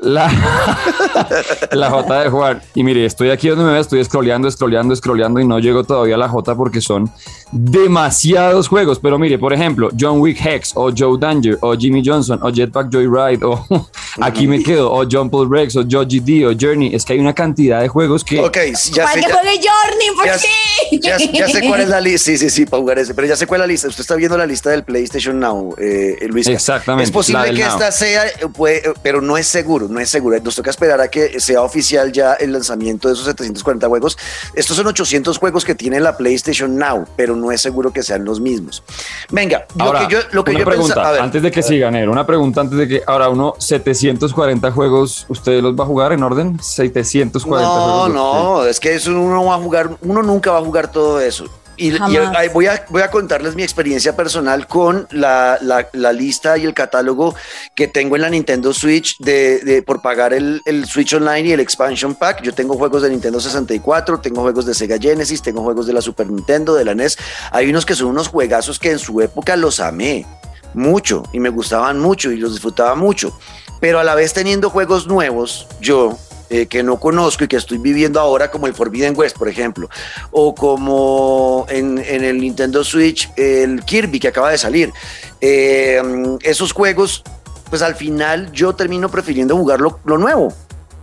La, 0.00 0.30
la 1.72 1.90
J 1.90 2.20
de 2.24 2.28
Juan. 2.30 2.62
Y 2.74 2.82
mire, 2.84 3.04
estoy 3.06 3.30
aquí 3.30 3.48
donde 3.48 3.64
me 3.64 3.72
ve, 3.72 3.80
estoy 3.80 4.04
scrolleando, 4.04 4.50
scrolleando, 4.50 4.94
scrolleando 4.94 5.40
y 5.40 5.46
no 5.46 5.58
llego 5.58 5.84
todavía 5.84 6.16
a 6.16 6.18
la 6.18 6.28
J 6.28 6.54
porque 6.56 6.80
son 6.80 7.10
demasiados 7.52 8.68
juegos. 8.68 8.98
Pero 8.98 9.18
mire, 9.18 9.38
por 9.38 9.52
ejemplo, 9.52 9.90
John 9.98 10.20
Wick 10.20 10.44
Hex, 10.44 10.72
o 10.74 10.90
Joe 10.96 11.16
Danger, 11.18 11.58
o 11.60 11.74
Jimmy 11.76 12.02
Johnson, 12.04 12.38
o 12.42 12.50
Jetpack 12.52 12.88
Joyride, 12.92 13.44
o 13.44 13.64
Aquí 14.20 14.46
me 14.46 14.62
quedo, 14.62 14.92
o 14.92 15.04
John 15.10 15.28
Paul 15.30 15.48
Rex, 15.50 15.74
o 15.76 15.84
Joe 15.88 16.04
GD, 16.04 16.46
o 16.46 16.52
Journey. 16.58 16.94
Es 16.94 17.04
que 17.04 17.14
hay 17.14 17.18
una 17.18 17.34
cantidad 17.34 17.80
de 17.80 17.88
juegos 17.88 18.22
que. 18.22 18.38
Ok, 18.40 18.56
ya 18.92 19.04
¿Para 19.04 19.14
sé. 19.14 19.26
que 19.26 19.32
juegue 19.32 19.50
Journey? 19.60 20.08
¿Por 20.16 20.26
ya- 20.26 20.36
qué? 20.38 20.98
ya- 21.00 21.18
ya 21.18 21.48
sé 21.48 21.66
cuál 21.66 21.80
es 21.80 21.88
la 21.88 22.00
lista. 22.00 22.24
Sí, 22.26 22.38
sí, 22.38 22.50
sí, 22.50 22.64
para 22.66 22.80
jugar 22.80 22.98
ese. 22.98 23.14
Pero 23.14 23.26
ya 23.28 23.36
sé 23.36 23.46
cuál 23.46 23.60
es 23.60 23.66
la 23.66 23.72
lista. 23.72 23.88
Usted 23.88 24.02
está 24.02 24.14
viendo 24.14 24.36
la 24.38 24.46
lista 24.46 24.70
del 24.70 24.84
PlayStation 24.84 25.40
Now, 25.40 25.74
eh, 25.78 26.16
Luis. 26.28 26.46
Exactamente, 26.46 27.04
Es 27.04 27.10
posible 27.10 27.52
que 27.54 27.62
Now. 27.62 27.68
esta 27.72 27.90
sea, 27.92 28.26
eh, 28.26 28.32
puede, 28.56 28.78
eh, 28.88 28.92
pero 29.02 29.20
no 29.20 29.36
es 29.36 29.46
seguro, 29.48 29.88
no 29.94 30.00
es 30.00 30.10
seguro. 30.10 30.36
Nos 30.42 30.56
toca 30.56 30.70
esperar 30.70 31.00
a 31.00 31.08
que 31.08 31.40
sea 31.40 31.62
oficial 31.62 32.12
ya 32.12 32.34
el 32.34 32.52
lanzamiento 32.52 33.08
de 33.08 33.14
esos 33.14 33.24
740 33.26 33.86
juegos. 33.88 34.18
Estos 34.54 34.76
son 34.76 34.86
800 34.88 35.38
juegos 35.38 35.64
que 35.64 35.74
tiene 35.74 36.00
la 36.00 36.16
PlayStation 36.16 36.76
Now, 36.76 37.06
pero 37.16 37.36
no 37.36 37.50
es 37.52 37.60
seguro 37.62 37.92
que 37.92 38.02
sean 38.02 38.24
los 38.24 38.40
mismos. 38.40 38.82
Venga, 39.30 39.66
lo 39.76 39.84
Ahora, 39.84 40.06
que 40.08 40.14
yo, 40.14 40.20
lo 40.32 40.44
que 40.44 40.50
una 40.50 40.60
yo 40.60 40.66
pregunta, 40.66 40.94
pensaba. 40.94 41.12
ver, 41.12 41.20
antes 41.22 41.42
de 41.42 41.50
que 41.50 41.62
siga, 41.62 41.90
Nero, 41.90 42.12
una 42.12 42.26
pregunta 42.26 42.60
antes 42.60 42.76
de 42.78 42.88
que. 42.88 43.02
Ahora, 43.06 43.28
uno, 43.28 43.54
740 43.58 44.70
juegos, 44.72 45.26
¿usted 45.28 45.62
los 45.62 45.74
va 45.78 45.84
a 45.84 45.86
jugar 45.86 46.12
en 46.12 46.22
orden? 46.22 46.58
740 46.60 47.68
No, 47.68 47.80
juegos. 47.80 48.10
no, 48.14 48.64
es 48.66 48.80
que 48.80 48.94
eso 48.94 49.10
uno 49.12 49.44
va 49.44 49.54
a 49.54 49.58
jugar, 49.58 49.90
uno 50.02 50.22
nunca 50.22 50.50
va 50.50 50.58
a 50.58 50.62
jugar 50.62 50.90
todo 50.90 51.20
eso. 51.20 51.44
Y, 51.76 51.90
y, 52.12 52.48
voy, 52.52 52.66
a, 52.66 52.84
voy 52.88 53.02
a 53.02 53.10
contarles 53.10 53.54
mi 53.54 53.62
experiencia 53.62 54.14
personal 54.14 54.66
con 54.66 55.06
la, 55.10 55.58
la- 55.60 55.88
la 55.92 56.12
lista 56.12 56.56
y 56.58 56.64
el 56.64 56.74
catálogo 56.74 57.34
que 57.74 57.88
tengo 57.88 58.16
en 58.16 58.22
la 58.22 58.30
Nintendo 58.30 58.72
Switch 58.72 59.16
de, 59.18 59.58
de- 59.60 59.82
por 59.82 60.00
pagar 60.02 60.32
el, 60.32 60.60
el 60.66 60.86
Switch 60.86 61.12
Online 61.14 61.48
y 61.48 61.52
el 61.52 61.60
Expansion 61.60 62.14
Pack. 62.14 62.42
Yo 62.42 62.54
tengo 62.54 62.74
juegos 62.76 63.02
de 63.02 63.10
Nintendo 63.10 63.40
64, 63.40 64.20
tengo 64.20 64.42
juegos 64.42 64.66
de 64.66 64.74
Sega 64.74 64.98
Genesis, 64.98 65.42
tengo 65.42 65.62
juegos 65.62 65.86
de 65.86 65.92
la 65.92 66.00
Super 66.00 66.28
Nintendo, 66.30 66.74
de 66.74 66.84
la 66.84 66.94
NES. 66.94 67.18
Hay 67.50 67.68
unos 67.70 67.84
que 67.86 67.94
son 67.94 68.08
unos 68.08 68.28
juegazos 68.28 68.78
que 68.78 68.90
en 68.90 68.98
su 68.98 69.20
época 69.20 69.56
los 69.56 69.80
amé 69.80 70.26
mucho 70.74 71.22
y 71.32 71.40
me 71.40 71.48
gustaban 71.50 72.00
mucho 72.00 72.30
y 72.32 72.36
los 72.36 72.52
disfrutaba 72.52 72.94
mucho. 72.94 73.36
Pero 73.80 73.98
a 73.98 74.04
la 74.04 74.14
vez 74.14 74.32
teniendo 74.32 74.70
juegos 74.70 75.06
nuevos, 75.06 75.66
yo 75.80 76.18
eh, 76.54 76.66
que 76.68 76.84
no 76.84 77.00
conozco 77.00 77.42
y 77.42 77.48
que 77.48 77.56
estoy 77.56 77.78
viviendo 77.78 78.20
ahora, 78.20 78.48
como 78.48 78.68
el 78.68 78.74
Forbidden 78.74 79.14
West, 79.16 79.36
por 79.36 79.48
ejemplo, 79.48 79.90
o 80.30 80.54
como 80.54 81.66
en, 81.68 81.98
el 81.98 82.40
Nintendo 82.40 82.84
Switch, 82.84 83.28
el 83.34 83.84
Kirby 83.84 84.20
que 84.20 84.28
acaba 84.28 84.52
de 84.52 84.58
salir. 84.58 84.92
Eh, 85.40 86.00
esos 86.42 86.70
juegos, 86.70 87.24
pues 87.70 87.82
al 87.82 87.96
final 87.96 88.52
yo 88.52 88.72
termino 88.72 89.08
prefiriendo 89.08 89.56
jugar 89.56 89.80
lo, 89.80 89.98
lo 90.04 90.16
nuevo. 90.16 90.54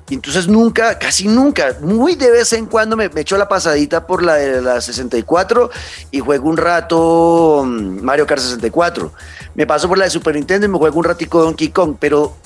Entonces 0.09 0.47
nunca, 0.47 0.97
casi 0.97 1.27
nunca, 1.27 1.75
muy 1.81 2.15
de 2.15 2.31
vez 2.31 2.53
en 2.53 2.65
cuando 2.65 2.95
me, 2.95 3.09
me 3.09 3.19
echo 3.19 3.37
la 3.37 3.49
pasadita 3.49 4.07
por 4.07 4.23
la 4.23 4.35
de 4.35 4.61
la 4.61 4.79
64 4.79 5.69
y 6.11 6.21
juego 6.21 6.47
un 6.47 6.55
rato 6.55 7.65
mm, 7.65 8.01
Mario 8.01 8.25
Kart 8.25 8.41
64. 8.41 9.11
Me 9.55 9.67
paso 9.67 9.89
por 9.89 9.97
la 9.97 10.05
de 10.05 10.11
Super 10.11 10.33
Nintendo 10.33 10.65
y 10.65 10.69
me 10.69 10.77
juego 10.77 10.97
un 10.97 11.03
ratico 11.03 11.41
Donkey 11.41 11.67
Kong, 11.71 11.97
pero 11.99 12.37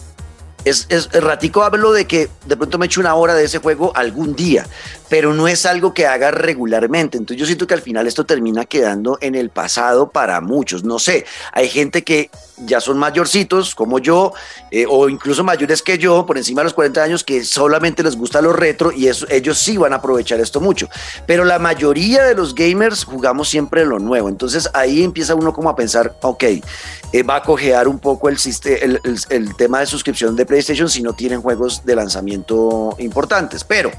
es, 0.66 0.88
es 0.90 1.12
ratico 1.12 1.64
hablo 1.64 1.94
de 1.94 2.06
que 2.06 2.30
de 2.46 2.58
pronto 2.58 2.78
me 2.78 2.88
echo 2.88 3.00
una 3.00 3.16
hora 3.16 3.36
de 3.36 3.46
ese 3.46 3.60
juego 3.60 3.92
algún 3.96 4.36
día, 4.36 4.66
pero 5.10 5.34
no 5.34 5.48
es 5.48 5.66
algo 5.66 5.94
que 5.94 6.08
haga 6.08 6.32
regularmente. 6.32 7.18
Entonces 7.18 7.40
yo 7.40 7.46
siento 7.46 7.68
que 7.68 7.76
al 7.76 7.82
final 7.82 8.08
esto 8.08 8.26
termina 8.26 8.66
quedando 8.66 9.18
en 9.22 9.36
el 9.36 9.50
pasado 9.50 10.10
para 10.10 10.42
muchos. 10.42 10.84
No 10.84 11.00
sé, 11.00 11.26
hay 11.54 11.70
gente 11.70 12.04
que 12.04 12.30
ya 12.58 12.80
son 12.80 12.98
mayorcitos 12.98 13.76
como 13.76 14.00
yo, 14.00 14.34
eh, 14.72 14.86
o 14.90 15.10
incluso 15.10 15.44
mayores 15.44 15.82
que 15.82 15.98
yo, 15.98 16.26
por 16.26 16.38
encima 16.38 16.62
de 16.62 16.66
los 16.66 16.74
40 16.74 17.04
años, 17.04 17.24
que 17.24 17.44
solamente 17.44 18.04
les 18.04 18.16
gusta 18.16 18.42
lo 18.42 18.54
retro 18.54 18.92
y 18.92 19.08
eso, 19.08 19.26
ellos 19.30 19.58
sí 19.58 19.78
van 19.78 19.94
a 19.94 19.98
aprovechar 19.98 20.40
esto 20.40 20.62
mucho. 20.62 20.90
Pero 21.26 21.46
la 21.46 21.60
mayoría 21.60 22.24
de 22.24 22.36
los 22.36 22.56
gamers 22.56 23.04
jugamos 23.04 23.50
siempre 23.50 23.86
lo 23.86 24.00
nuevo. 24.00 24.30
Entonces 24.30 24.70
ahí 24.74 25.04
empieza 25.04 25.36
uno 25.36 25.54
como 25.54 25.70
a 25.70 25.76
pensar, 25.76 26.16
ok, 26.22 26.44
eh, 26.44 27.24
va 27.24 27.38
a 27.38 27.44
cojear 27.44 27.88
un 27.88 28.00
poco 28.00 28.30
el, 28.30 28.38
el, 28.64 29.00
el 29.30 29.56
tema 29.56 29.80
de 29.80 29.86
suscripción 29.86 30.36
de 30.36 30.46
PlayStation 30.46 30.90
si 30.90 31.02
no 31.02 31.14
tienen 31.14 31.42
juegos 31.42 31.86
de 31.86 31.96
lanzamiento 31.96 32.96
importantes. 33.00 33.64
Pero 33.64 33.92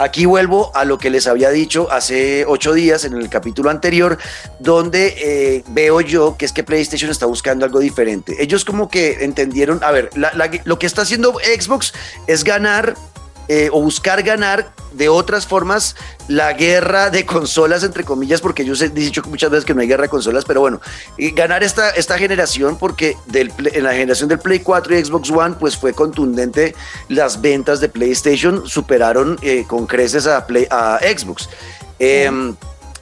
Aquí 0.00 0.24
vuelvo 0.24 0.74
a 0.74 0.86
lo 0.86 0.96
que 0.96 1.10
les 1.10 1.26
había 1.26 1.50
dicho 1.50 1.92
hace 1.92 2.46
ocho 2.48 2.72
días 2.72 3.04
en 3.04 3.12
el 3.12 3.28
capítulo 3.28 3.68
anterior, 3.68 4.16
donde 4.58 5.14
eh, 5.18 5.62
veo 5.68 6.00
yo 6.00 6.38
que 6.38 6.46
es 6.46 6.52
que 6.54 6.64
PlayStation 6.64 7.10
está 7.10 7.26
buscando 7.26 7.66
algo 7.66 7.80
diferente. 7.80 8.34
Ellos 8.42 8.64
como 8.64 8.88
que 8.88 9.22
entendieron, 9.22 9.84
a 9.84 9.90
ver, 9.90 10.08
lo 10.64 10.78
que 10.78 10.86
está 10.86 11.02
haciendo 11.02 11.34
Xbox 11.34 11.92
es 12.26 12.44
ganar 12.44 12.94
eh, 13.52 13.68
o 13.72 13.82
buscar 13.82 14.22
ganar 14.22 14.72
de 14.92 15.08
otras 15.08 15.44
formas 15.44 15.96
la 16.28 16.52
guerra 16.52 17.10
de 17.10 17.26
consolas, 17.26 17.82
entre 17.82 18.04
comillas, 18.04 18.40
porque 18.40 18.64
yo 18.64 18.74
he 18.74 18.88
dicho 18.90 19.24
muchas 19.26 19.50
veces 19.50 19.64
que 19.64 19.74
no 19.74 19.80
hay 19.80 19.88
guerra 19.88 20.04
de 20.04 20.08
consolas, 20.08 20.44
pero 20.44 20.60
bueno, 20.60 20.80
ganar 21.34 21.64
esta, 21.64 21.90
esta 21.90 22.16
generación, 22.16 22.78
porque 22.78 23.16
en 23.34 23.82
la 23.82 23.92
generación 23.92 24.28
del 24.28 24.38
Play 24.38 24.60
4 24.60 24.96
y 24.96 25.04
Xbox 25.04 25.30
One, 25.32 25.56
pues 25.58 25.76
fue 25.76 25.92
contundente, 25.92 26.76
las 27.08 27.40
ventas 27.40 27.80
de 27.80 27.88
PlayStation 27.88 28.68
superaron 28.68 29.36
eh, 29.42 29.64
con 29.66 29.84
creces 29.84 30.28
a, 30.28 30.46
Play, 30.46 30.68
a 30.70 31.00
Xbox. 31.00 31.48
Em, 31.98 32.54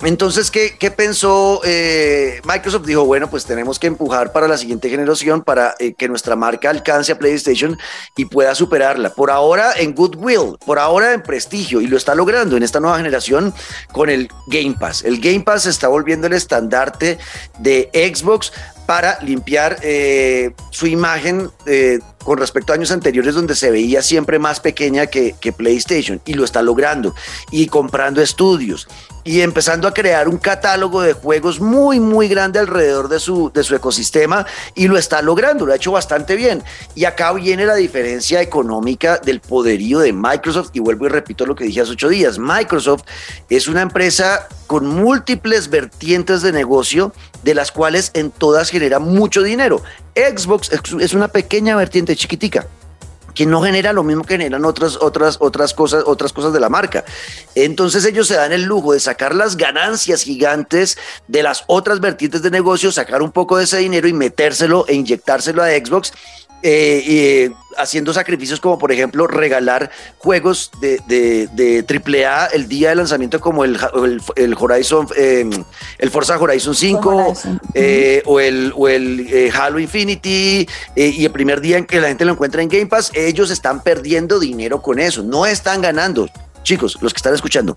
entonces, 0.02 0.52
¿qué, 0.52 0.90
pensó 0.92 1.60
eh, 1.64 2.40
Microsoft? 2.44 2.86
Dijo, 2.86 3.04
bueno, 3.04 3.28
pues 3.28 3.44
tenemos 3.44 3.80
que 3.80 3.88
empujar 3.88 4.32
para 4.32 4.46
la 4.46 4.56
siguiente 4.56 4.88
generación 4.88 5.42
para 5.42 5.74
eh, 5.80 5.94
que 5.94 6.08
nuestra 6.08 6.36
marca 6.36 6.70
alcance 6.70 7.10
a 7.10 7.18
PlayStation 7.18 7.76
y 8.16 8.26
pueda 8.26 8.54
superarla. 8.54 9.10
Por 9.10 9.30
ahora 9.32 9.72
en 9.76 9.94
goodwill, 9.94 10.56
por 10.64 10.78
ahora 10.78 11.14
en 11.14 11.22
prestigio, 11.22 11.80
y 11.80 11.88
lo 11.88 11.96
está 11.96 12.14
logrando 12.14 12.56
en 12.56 12.62
esta 12.62 12.78
nueva 12.78 12.96
generación 12.98 13.52
con 13.90 14.08
el 14.08 14.28
Game 14.46 14.76
Pass. 14.78 15.02
El 15.02 15.20
Game 15.20 15.40
Pass 15.40 15.66
está 15.66 15.88
volviendo 15.88 16.28
el 16.28 16.32
estandarte 16.34 17.18
de 17.58 17.90
Xbox 17.92 18.52
para 18.86 19.18
limpiar 19.20 19.78
eh, 19.82 20.52
su 20.70 20.86
imagen 20.86 21.50
con 22.24 22.38
respecto 22.38 22.72
a 22.72 22.76
años 22.76 22.90
anteriores 22.90 23.34
donde 23.34 23.54
se 23.54 23.70
veía 23.70 24.00
siempre 24.00 24.38
más 24.38 24.60
pequeña 24.60 25.08
que, 25.08 25.34
que 25.38 25.52
PlayStation 25.52 26.22
y 26.24 26.34
lo 26.34 26.44
está 26.44 26.62
logrando 26.62 27.14
y 27.50 27.66
comprando 27.66 28.22
estudios 28.22 28.88
y 29.28 29.42
empezando 29.42 29.86
a 29.86 29.92
crear 29.92 30.26
un 30.26 30.38
catálogo 30.38 31.02
de 31.02 31.12
juegos 31.12 31.60
muy, 31.60 32.00
muy 32.00 32.28
grande 32.28 32.60
alrededor 32.60 33.10
de 33.10 33.20
su, 33.20 33.50
de 33.52 33.62
su 33.62 33.74
ecosistema 33.74 34.46
y 34.74 34.88
lo 34.88 34.96
está 34.96 35.20
logrando, 35.20 35.66
lo 35.66 35.74
ha 35.74 35.76
hecho 35.76 35.92
bastante 35.92 36.34
bien. 36.34 36.62
Y 36.94 37.04
acá 37.04 37.34
viene 37.34 37.66
la 37.66 37.74
diferencia 37.74 38.40
económica 38.40 39.18
del 39.18 39.40
poderío 39.40 39.98
de 39.98 40.14
Microsoft 40.14 40.70
y 40.72 40.80
vuelvo 40.80 41.04
y 41.04 41.10
repito 41.10 41.44
lo 41.44 41.54
que 41.54 41.64
dije 41.64 41.82
hace 41.82 41.92
ocho 41.92 42.08
días. 42.08 42.38
Microsoft 42.38 43.02
es 43.50 43.68
una 43.68 43.82
empresa 43.82 44.48
con 44.66 44.86
múltiples 44.86 45.68
vertientes 45.68 46.40
de 46.40 46.50
negocio 46.50 47.12
de 47.42 47.54
las 47.54 47.70
cuales 47.70 48.12
en 48.14 48.30
todas 48.30 48.70
genera 48.70 48.98
mucho 48.98 49.42
dinero. 49.42 49.82
Xbox 50.16 50.70
es 51.00 51.12
una 51.12 51.28
pequeña 51.28 51.76
vertiente 51.76 52.16
chiquitica 52.16 52.66
que 53.38 53.46
no 53.46 53.62
genera 53.62 53.92
lo 53.92 54.02
mismo 54.02 54.24
que 54.24 54.34
generan 54.34 54.64
otras, 54.64 54.96
otras, 55.00 55.36
otras, 55.38 55.72
cosas, 55.72 56.02
otras 56.04 56.32
cosas 56.32 56.52
de 56.52 56.58
la 56.58 56.68
marca. 56.68 57.04
Entonces 57.54 58.04
ellos 58.04 58.26
se 58.26 58.34
dan 58.34 58.50
el 58.50 58.64
lujo 58.64 58.94
de 58.94 58.98
sacar 58.98 59.32
las 59.32 59.56
ganancias 59.56 60.24
gigantes 60.24 60.98
de 61.28 61.44
las 61.44 61.62
otras 61.68 62.00
vertientes 62.00 62.42
de 62.42 62.50
negocio, 62.50 62.90
sacar 62.90 63.22
un 63.22 63.30
poco 63.30 63.56
de 63.56 63.62
ese 63.62 63.78
dinero 63.78 64.08
y 64.08 64.12
metérselo 64.12 64.86
e 64.88 64.94
inyectárselo 64.94 65.62
a 65.62 65.68
Xbox 65.68 66.12
eh, 66.62 67.04
eh, 67.06 67.50
haciendo 67.76 68.12
sacrificios 68.12 68.60
como 68.60 68.78
por 68.78 68.90
ejemplo 68.90 69.28
regalar 69.28 69.90
juegos 70.18 70.72
de, 70.80 71.00
de, 71.06 71.84
AAA 71.88 72.46
el 72.46 72.68
día 72.68 72.88
de 72.88 72.96
lanzamiento 72.96 73.40
como 73.40 73.64
el, 73.64 73.78
el, 74.34 74.54
Horizon, 74.58 75.06
em, 75.16 75.50
el 75.98 76.10
Forza 76.10 76.36
Horizon 76.36 76.74
5 76.74 77.34
eh, 77.74 78.22
o 78.26 78.40
el, 78.40 78.72
o 78.74 78.88
el 78.88 79.52
Halo 79.54 79.78
Infinity 79.78 80.68
y 80.96 81.24
el 81.24 81.30
primer 81.30 81.60
día 81.60 81.78
en 81.78 81.86
que 81.86 82.00
la 82.00 82.08
gente 82.08 82.24
lo 82.24 82.32
encuentra 82.32 82.60
en 82.60 82.68
Game 82.68 82.86
Pass, 82.86 83.12
ellos 83.14 83.50
están 83.50 83.82
perdiendo 83.82 84.40
dinero 84.40 84.82
con 84.82 84.98
eso, 84.98 85.22
no 85.22 85.46
están 85.46 85.80
ganando. 85.80 86.28
Chicos, 86.64 86.98
los 87.00 87.14
que 87.14 87.18
están 87.18 87.34
escuchando, 87.34 87.76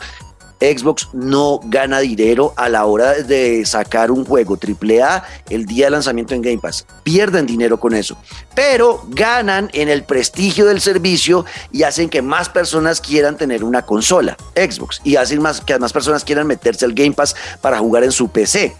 Xbox 0.61 1.09
no 1.13 1.59
gana 1.63 1.99
dinero 1.99 2.53
a 2.55 2.69
la 2.69 2.85
hora 2.85 3.13
de 3.15 3.65
sacar 3.65 4.11
un 4.11 4.23
juego 4.23 4.57
AAA 4.57 5.23
el 5.49 5.65
día 5.65 5.85
de 5.85 5.91
lanzamiento 5.91 6.35
en 6.35 6.41
Game 6.41 6.59
Pass. 6.59 6.85
Pierden 7.03 7.47
dinero 7.47 7.79
con 7.79 7.93
eso, 7.95 8.15
pero 8.53 9.03
ganan 9.09 9.69
en 9.73 9.89
el 9.89 10.03
prestigio 10.03 10.65
del 10.67 10.79
servicio 10.79 11.45
y 11.71 11.83
hacen 11.83 12.09
que 12.09 12.21
más 12.21 12.47
personas 12.47 13.01
quieran 13.01 13.37
tener 13.37 13.63
una 13.63 13.81
consola 13.81 14.37
Xbox 14.55 15.01
y 15.03 15.15
hacen 15.15 15.41
más, 15.41 15.61
que 15.61 15.77
más 15.79 15.91
personas 15.91 16.23
quieran 16.23 16.47
meterse 16.47 16.85
al 16.85 16.93
Game 16.93 17.13
Pass 17.13 17.35
para 17.59 17.79
jugar 17.79 18.03
en 18.03 18.11
su 18.11 18.29
PC. 18.29 18.75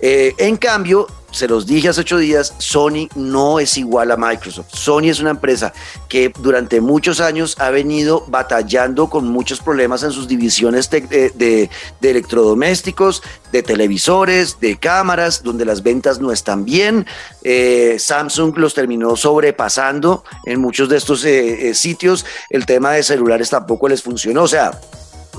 Eh, 0.00 0.34
en 0.38 0.56
cambio, 0.56 1.06
se 1.32 1.48
los 1.48 1.66
dije 1.66 1.88
hace 1.88 2.02
ocho 2.02 2.18
días, 2.18 2.54
Sony 2.58 3.08
no 3.14 3.58
es 3.58 3.76
igual 3.76 4.10
a 4.10 4.16
Microsoft. 4.16 4.68
Sony 4.72 5.06
es 5.06 5.20
una 5.20 5.30
empresa 5.30 5.72
que 6.08 6.32
durante 6.38 6.80
muchos 6.80 7.20
años 7.20 7.56
ha 7.58 7.70
venido 7.70 8.24
batallando 8.28 9.08
con 9.08 9.26
muchos 9.26 9.60
problemas 9.60 10.02
en 10.02 10.12
sus 10.12 10.28
divisiones 10.28 10.90
de, 10.90 11.70
electrodomésticos, 12.00 13.22
de 13.50 13.62
televisores, 13.62 14.60
de 14.60 14.78
cámaras, 14.78 15.42
donde 15.42 15.64
las 15.64 15.82
ventas 15.82 16.20
no 16.20 16.32
están 16.32 16.64
bien. 16.64 17.06
Eh, 17.42 17.96
Samsung 17.98 18.56
los 18.58 18.74
terminó 18.74 19.16
sobrepasando 19.16 20.24
en 20.44 20.60
muchos 20.60 20.88
de 20.88 20.98
estos 20.98 21.24
eh, 21.24 21.70
eh, 21.70 21.74
sitios. 21.74 22.24
El 22.50 22.66
tema 22.66 22.92
de 22.92 23.02
celulares 23.02 23.50
tampoco 23.50 23.88
les 23.88 24.02
funcionó. 24.02 24.42
O 24.42 24.48
sea, 24.48 24.78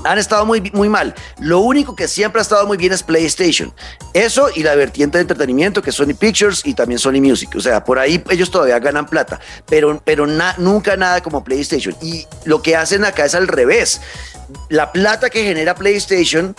han 0.04 0.18
estado 0.18 0.46
muy, 0.46 0.70
muy 0.72 0.88
mal. 0.88 1.14
Lo 1.40 1.60
único 1.60 1.96
que 1.96 2.08
siempre 2.08 2.40
ha 2.40 2.42
estado 2.42 2.66
muy 2.66 2.76
bien 2.76 2.92
es 2.92 3.02
PlayStation. 3.02 3.72
Eso 4.12 4.48
y 4.54 4.62
la 4.62 4.74
vertiente 4.74 5.18
de 5.18 5.22
entretenimiento 5.22 5.82
que 5.82 5.90
es 5.90 5.96
Sony 5.96 6.14
Pictures 6.18 6.62
y 6.64 6.74
también 6.74 6.98
Sony 6.98 7.20
Music. 7.20 7.50
O 7.56 7.60
sea, 7.60 7.84
por 7.84 7.98
ahí 7.98 8.22
ellos 8.30 8.50
todavía 8.50 8.78
ganan 8.78 9.06
plata, 9.06 9.40
pero, 9.66 10.00
pero 10.04 10.26
nunca 10.58 10.96
nada 10.96 11.22
como 11.22 11.42
PlayStation. 11.42 11.96
Y 12.00 12.26
lo 12.44 12.62
que 12.62 12.76
hacen 12.76 13.04
acá 13.04 13.24
es 13.24 13.34
al 13.34 13.48
revés. 13.48 14.00
La 14.68 14.92
plata 14.92 15.30
que 15.30 15.42
genera 15.42 15.74
PlayStation 15.74 16.54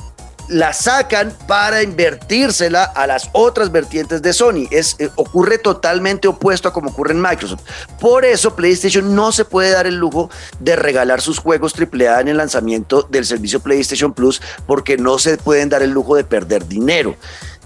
la 0.48 0.74
sacan 0.74 1.34
para 1.48 1.82
invertírsela 1.82 2.84
a 2.84 3.08
las 3.08 3.30
otras 3.34 3.72
vertientes 3.72 4.22
de 4.22 4.34
Sony. 4.34 4.68
Es, 4.72 4.96
eh, 5.00 5.10
ocurre 5.16 5.58
totalmente 5.58 6.28
opuesto 6.28 6.68
a 6.68 6.74
como 6.74 6.92
ocurre 6.92 7.14
en 7.14 7.22
Microsoft. 7.22 7.62
Por 8.00 8.25
eso 8.25 8.56
PlayStation 8.56 9.16
no 9.16 9.32
se 9.32 9.46
puede 9.46 9.72
dar 9.72 9.88
el 9.88 9.96
lujo 9.96 10.30
de 10.60 10.75
regalar 10.75 11.22
sus 11.22 11.40
juegos 11.40 11.74
AAA 11.74 12.22
en 12.22 12.28
el 12.28 12.38
lanzamiento 12.38 13.04
del 13.04 13.25
servicio 13.25 13.60
PlayStation 13.60 14.14
Plus 14.14 14.42
porque 14.68 14.98
no 14.98 15.18
se 15.20 15.38
pueden 15.38 15.70
dar 15.70 15.82
el 15.82 15.92
lujo 15.92 16.16
de 16.16 16.24
perder 16.24 16.68
dinero. 16.68 17.16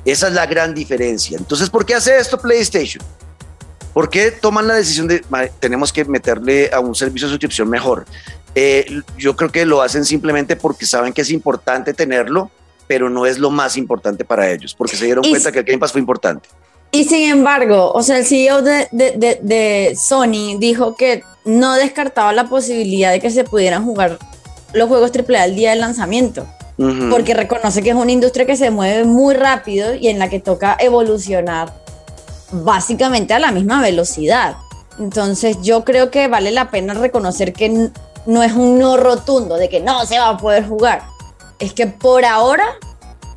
Esa 0.05 0.27
es 0.27 0.33
la 0.33 0.45
gran 0.45 0.73
diferencia. 0.73 1.37
Entonces, 1.37 1.69
¿por 1.69 1.85
qué 1.85 1.95
hace 1.95 2.17
esto 2.17 2.39
PlayStation? 2.39 3.03
¿Por 3.93 4.09
qué 4.09 4.31
toman 4.31 4.67
la 4.67 4.75
decisión 4.75 5.07
de 5.07 5.23
tenemos 5.59 5.91
que 5.91 6.05
meterle 6.05 6.69
a 6.71 6.79
un 6.79 6.95
servicio 6.95 7.27
de 7.27 7.33
suscripción 7.33 7.69
mejor? 7.69 8.05
Eh, 8.55 9.01
yo 9.17 9.35
creo 9.35 9.51
que 9.51 9.65
lo 9.65 9.81
hacen 9.81 10.05
simplemente 10.05 10.55
porque 10.55 10.85
saben 10.85 11.13
que 11.13 11.21
es 11.21 11.31
importante 11.31 11.93
tenerlo 11.93 12.49
pero 12.89 13.07
no 13.07 13.27
es 13.27 13.37
lo 13.37 13.51
más 13.51 13.77
importante 13.77 14.25
para 14.25 14.49
ellos, 14.49 14.73
porque 14.73 14.95
se 14.95 15.05
dieron 15.05 15.23
cuenta 15.23 15.51
que 15.51 15.59
el 15.59 15.63
Game 15.63 15.77
Pass 15.77 15.91
fue 15.91 16.01
importante. 16.01 16.49
Y 16.89 17.03
sin 17.03 17.29
embargo, 17.29 17.91
o 17.93 18.01
sea, 18.01 18.17
el 18.17 18.25
CEO 18.25 18.63
de, 18.63 18.87
de, 18.91 19.39
de, 19.43 19.95
Sony 19.95 20.57
dijo 20.57 20.95
que 20.95 21.23
no 21.45 21.75
descartaba 21.75 22.33
la 22.33 22.49
posibilidad 22.49 23.11
de 23.11 23.19
que 23.19 23.29
se 23.29 23.43
pudieran 23.43 23.85
jugar 23.85 24.17
los 24.73 24.89
juegos 24.89 25.11
AAA 25.15 25.45
el 25.45 25.55
día 25.55 25.69
del 25.69 25.81
lanzamiento, 25.81 26.47
porque 27.11 27.35
reconoce 27.35 27.83
que 27.83 27.91
es 27.91 27.95
una 27.95 28.11
industria 28.11 28.47
que 28.47 28.57
se 28.57 28.71
mueve 28.71 29.03
muy 29.03 29.35
rápido 29.35 29.93
y 29.93 30.07
en 30.07 30.17
la 30.17 30.27
que 30.27 30.39
toca 30.39 30.75
evolucionar 30.79 31.71
básicamente 32.51 33.35
a 33.35 33.39
la 33.39 33.51
misma 33.51 33.83
velocidad. 33.83 34.55
Entonces 34.97 35.57
yo 35.61 35.85
creo 35.85 36.09
que 36.09 36.27
vale 36.27 36.49
la 36.49 36.71
pena 36.71 36.95
reconocer 36.95 37.53
que 37.53 37.91
no 38.25 38.41
es 38.41 38.53
un 38.53 38.79
no 38.79 38.97
rotundo 38.97 39.57
de 39.57 39.69
que 39.69 39.79
no 39.79 40.07
se 40.07 40.17
va 40.17 40.29
a 40.29 40.37
poder 40.37 40.67
jugar 40.67 41.03
es 41.59 41.73
que 41.73 41.87
por 41.87 42.25
ahora 42.25 42.65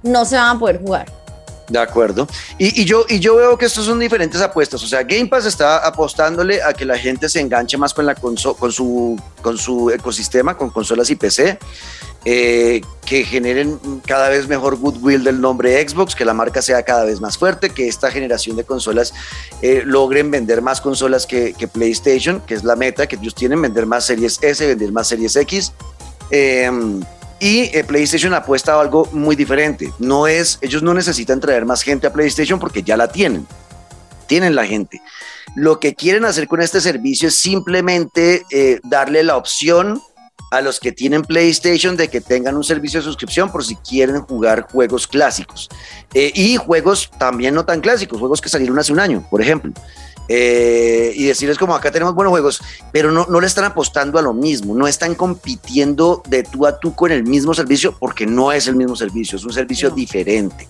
no 0.03 0.25
se 0.25 0.37
van 0.37 0.57
a 0.57 0.59
poder 0.59 0.81
jugar. 0.81 1.23
De 1.69 1.79
acuerdo. 1.79 2.27
Y, 2.59 2.85
yo, 2.85 3.07
veo 3.09 3.57
que 3.57 3.65
estos 3.65 3.87
son 3.87 3.99
diferentes 3.99 4.41
apuestas. 4.41 4.83
O 4.83 4.87
sea, 4.87 5.03
Game 5.05 5.27
Pass 5.27 5.47
está 5.47 5.79
apostándole 5.79 6.63
a 6.63 6.75
que 6.75 6.85
la 6.85 6.99
gente 6.99 7.29
se 7.29 7.41
enganche 7.41 7.79
más 7.79 7.95
con, 7.95 8.05
la 8.05 8.15
con 8.15 8.37
su 8.37 9.91
ecosistema, 9.95 10.57
con 10.57 10.71
consolas 10.71 11.09
y 11.11 11.17
PC. 11.17 11.59
eh, 12.25 12.83
que 13.05 13.25
generen 13.25 13.81
cada 14.07 14.29
vez 14.29 14.47
mejor 14.47 14.77
goodwill 14.77 15.25
del 15.25 15.41
nombre 15.41 15.87
Xbox, 15.87 16.15
que 16.15 16.25
la 16.25 16.35
marca 16.35 16.63
sea 16.63 16.83
cada 16.85 17.05
vez 17.05 17.21
más 17.21 17.37
fuerte, 17.37 17.71
que 17.71 17.89
esta 17.89 18.11
generación 18.11 18.57
de 18.57 18.65
consolas 18.65 19.13
eh, 19.61 19.83
logren 19.85 20.31
vender 20.31 20.63
más 20.63 20.81
consolas 20.81 21.27
que, 21.27 21.55
PlayStation, 21.73 22.41
que 22.41 22.55
es 22.55 22.65
la 22.65 22.77
meta 22.77 23.07
que 23.07 23.17
ellos 23.17 23.35
tienen, 23.35 23.61
vender 23.61 23.87
más 23.87 24.07
Series 24.07 24.39
S, 24.43 24.65
vender 24.67 24.93
más 24.93 25.09
Series 25.09 25.35
X. 25.35 25.73
Em, 26.31 27.03
y 27.43 27.77
eh, 27.77 27.85
PlayStation 27.85 28.33
apuesta 28.35 28.73
a 28.75 28.81
algo 28.81 29.09
muy 29.13 29.37
diferente. 29.37 29.93
No 29.99 30.27
es, 30.27 30.59
ellos 30.63 30.83
no 30.83 30.95
necesitan 30.95 31.41
traer 31.41 31.67
más 31.67 31.83
gente 31.83 32.07
a 32.07 32.13
PlayStation 32.13 32.59
porque 32.59 32.83
ya 32.83 32.97
la 32.97 33.09
tienen. 33.09 33.47
Tienen 34.29 34.55
la 34.55 34.65
gente. 34.65 35.03
Lo 35.57 35.81
que 35.81 35.95
quieren 35.95 36.25
hacer 36.25 36.47
con 36.47 36.63
este 36.63 36.81
servicio 36.81 37.29
es 37.29 37.35
simplemente 37.35 38.47
darle 38.85 39.23
la 39.25 39.37
opción 39.37 40.01
a 40.53 40.61
los 40.61 40.79
que 40.79 40.93
tienen 40.93 41.23
PlayStation 41.23 41.97
de 41.97 42.09
que 42.09 42.21
tengan 42.21 42.55
un 42.57 42.63
servicio 42.63 43.01
de 43.01 43.05
suscripción 43.05 43.51
por 43.51 43.65
si 43.65 43.75
quieren 43.77 44.21
jugar 44.21 44.69
juegos 44.71 45.07
clásicos. 45.07 45.71
Eh, 46.13 46.31
y 46.35 46.59
juegos 46.59 47.11
también 47.19 47.55
no 47.55 47.65
tan 47.65 47.81
clásicos, 47.81 48.21
juegos 48.21 48.43
que 48.43 48.51
salieron 48.51 48.79
hace 48.79 48.93
un 48.93 49.01
año, 49.01 49.27
por 49.31 49.41
ejemplo. 49.41 49.73
Eh, 50.29 51.13
y 51.17 51.27
decirles 51.27 51.59
como 51.59 51.75
acá 51.75 51.91
tenemos 51.91 52.15
buenos 52.15 52.31
juegos, 52.31 52.63
pero 52.93 53.11
no, 53.11 53.27
no 53.29 53.41
le 53.41 53.47
están 53.47 53.65
apostando 53.65 54.19
a 54.19 54.23
lo 54.23 54.33
mismo, 54.33 54.75
no 54.75 54.87
están 54.87 55.15
compitiendo 55.15 56.23
de 56.29 56.45
tú 56.45 56.67
a 56.67 56.79
tú 56.79 56.95
con 56.95 57.11
el 57.11 57.25
mismo 57.25 57.55
servicio 57.55 57.97
porque 57.99 58.25
no 58.25 58.53
es 58.53 58.67
el 58.69 58.77
mismo 58.77 58.97
servicio, 58.97 59.37
es 59.37 59.45
un 59.45 59.53
servicio 59.53 59.91
diferente. 59.91 60.69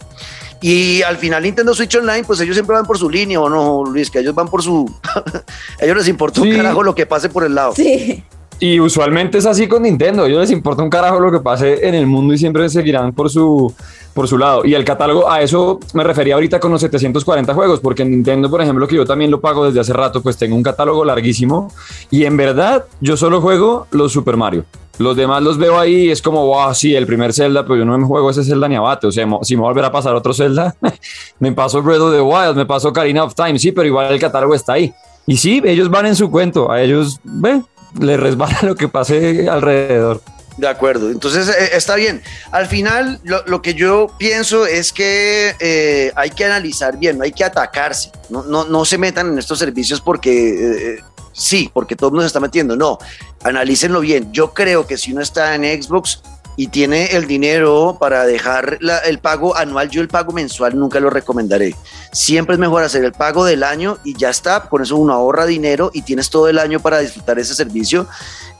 Y 0.62 1.02
al 1.02 1.16
final 1.18 1.42
Nintendo 1.42 1.74
Switch 1.74 1.94
Online, 1.96 2.22
pues 2.24 2.40
ellos 2.40 2.54
siempre 2.54 2.76
van 2.76 2.86
por 2.86 2.96
su 2.96 3.10
línea, 3.10 3.40
¿o 3.40 3.48
no, 3.48 3.84
Luis? 3.84 4.10
Que 4.10 4.20
ellos 4.20 4.34
van 4.34 4.48
por 4.48 4.62
su... 4.62 4.88
a 5.80 5.84
ellos 5.84 5.96
les 5.96 6.08
importa 6.08 6.40
un 6.40 6.54
carajo 6.54 6.84
lo 6.84 6.94
que 6.94 7.04
pase 7.04 7.28
por 7.28 7.44
el 7.44 7.54
lado. 7.54 7.74
Sí. 7.74 8.24
Y 8.62 8.78
usualmente 8.78 9.38
es 9.38 9.46
así 9.46 9.66
con 9.66 9.82
Nintendo. 9.82 10.22
A 10.22 10.28
ellos 10.28 10.38
les 10.38 10.52
importa 10.52 10.84
un 10.84 10.88
carajo 10.88 11.18
lo 11.18 11.32
que 11.32 11.40
pase 11.40 11.84
en 11.84 11.96
el 11.96 12.06
mundo 12.06 12.32
y 12.32 12.38
siempre 12.38 12.68
seguirán 12.68 13.12
por 13.12 13.28
su, 13.28 13.74
por 14.14 14.28
su 14.28 14.38
lado. 14.38 14.64
Y 14.64 14.74
el 14.74 14.84
catálogo, 14.84 15.28
a 15.28 15.42
eso 15.42 15.80
me 15.94 16.04
refería 16.04 16.34
ahorita 16.34 16.60
con 16.60 16.70
los 16.70 16.80
740 16.80 17.54
juegos, 17.54 17.80
porque 17.80 18.02
en 18.02 18.12
Nintendo, 18.12 18.48
por 18.48 18.62
ejemplo, 18.62 18.86
que 18.86 18.94
yo 18.94 19.04
también 19.04 19.32
lo 19.32 19.40
pago 19.40 19.64
desde 19.66 19.80
hace 19.80 19.92
rato, 19.92 20.22
pues 20.22 20.36
tengo 20.36 20.54
un 20.54 20.62
catálogo 20.62 21.04
larguísimo. 21.04 21.72
Y 22.08 22.24
en 22.24 22.36
verdad, 22.36 22.84
yo 23.00 23.16
solo 23.16 23.40
juego 23.40 23.88
los 23.90 24.12
Super 24.12 24.36
Mario. 24.36 24.64
Los 24.96 25.16
demás 25.16 25.42
los 25.42 25.58
veo 25.58 25.80
ahí, 25.80 26.12
es 26.12 26.22
como, 26.22 26.46
wow, 26.46 26.72
sí, 26.72 26.94
el 26.94 27.04
primer 27.04 27.32
Zelda, 27.32 27.64
pero 27.64 27.78
yo 27.78 27.84
no 27.84 27.98
me 27.98 28.06
juego 28.06 28.30
ese 28.30 28.44
Zelda 28.44 28.68
ni 28.68 28.76
abate. 28.76 29.08
O 29.08 29.10
sea, 29.10 29.26
si 29.42 29.56
me 29.56 29.62
volverá 29.62 29.88
a 29.88 29.92
pasar 29.92 30.14
otro 30.14 30.32
Zelda, 30.32 30.72
me 31.40 31.50
paso 31.50 31.82
Breath 31.82 32.00
of 32.00 32.14
the 32.14 32.20
Wild, 32.20 32.54
me 32.54 32.64
paso 32.64 32.92
Karina 32.92 33.24
of 33.24 33.34
Time, 33.34 33.58
sí, 33.58 33.72
pero 33.72 33.88
igual 33.88 34.12
el 34.12 34.20
catálogo 34.20 34.54
está 34.54 34.74
ahí. 34.74 34.94
Y 35.26 35.36
sí, 35.36 35.60
ellos 35.64 35.90
van 35.90 36.06
en 36.06 36.14
su 36.14 36.30
cuento, 36.30 36.70
a 36.70 36.80
ellos, 36.80 37.18
ve, 37.24 37.60
le 38.00 38.16
resbala 38.16 38.58
lo 38.62 38.74
que 38.74 38.88
pase 38.88 39.48
alrededor. 39.48 40.22
De 40.56 40.68
acuerdo, 40.68 41.10
entonces 41.10 41.48
eh, 41.48 41.70
está 41.72 41.94
bien. 41.94 42.22
Al 42.50 42.66
final, 42.66 43.20
lo, 43.24 43.62
que 43.62 43.74
yo 43.74 44.08
pienso 44.18 44.66
es 44.66 44.92
que 44.92 45.54
eh, 45.58 46.12
hay 46.14 46.30
que 46.30 46.44
analizar 46.44 46.98
bien, 46.98 47.16
no 47.16 47.24
hay 47.24 47.32
que 47.32 47.42
atacarse, 47.42 48.12
no, 48.28 48.42
no, 48.42 48.66
no 48.66 48.84
se 48.84 48.98
metan 48.98 49.28
en 49.28 49.38
estos 49.38 49.58
servicios 49.58 50.02
porque 50.02 50.96
eh, 50.96 51.00
sí, 51.32 51.70
porque 51.72 51.96
todo 51.96 52.14
el 52.14 52.20
se 52.20 52.26
está 52.26 52.40
metiendo, 52.40 52.76
no, 52.76 52.98
analícenlo 53.42 54.00
bien. 54.00 54.30
Yo 54.32 54.52
creo 54.52 54.86
que 54.86 54.98
si 54.98 55.12
uno 55.12 55.22
está 55.22 55.54
en 55.54 55.82
Xbox, 55.82 56.22
y 56.56 56.68
tiene 56.68 57.06
el 57.16 57.26
dinero 57.26 57.96
para 57.98 58.26
dejar 58.26 58.78
el 59.04 59.18
pago 59.18 59.56
anual, 59.56 59.88
yo 59.88 60.02
el 60.02 60.08
pago 60.08 60.32
mensual 60.32 60.78
nunca 60.78 61.00
lo 61.00 61.08
recomendaré. 61.10 61.74
Siempre 62.12 62.54
es 62.54 62.60
mejor 62.60 62.82
hacer 62.82 63.04
el 63.04 63.12
pago 63.12 63.44
del 63.44 63.62
año 63.62 63.98
y 64.04 64.16
ya 64.16 64.30
está, 64.30 64.68
con 64.68 64.82
eso 64.82 64.96
uno 64.96 65.14
ahorra 65.14 65.46
dinero 65.46 65.90
y 65.94 66.02
tienes 66.02 66.30
todo 66.30 66.48
el 66.48 66.58
año 66.58 66.80
para 66.80 66.98
disfrutar 66.98 67.38
ese 67.38 67.54
servicio. 67.54 68.06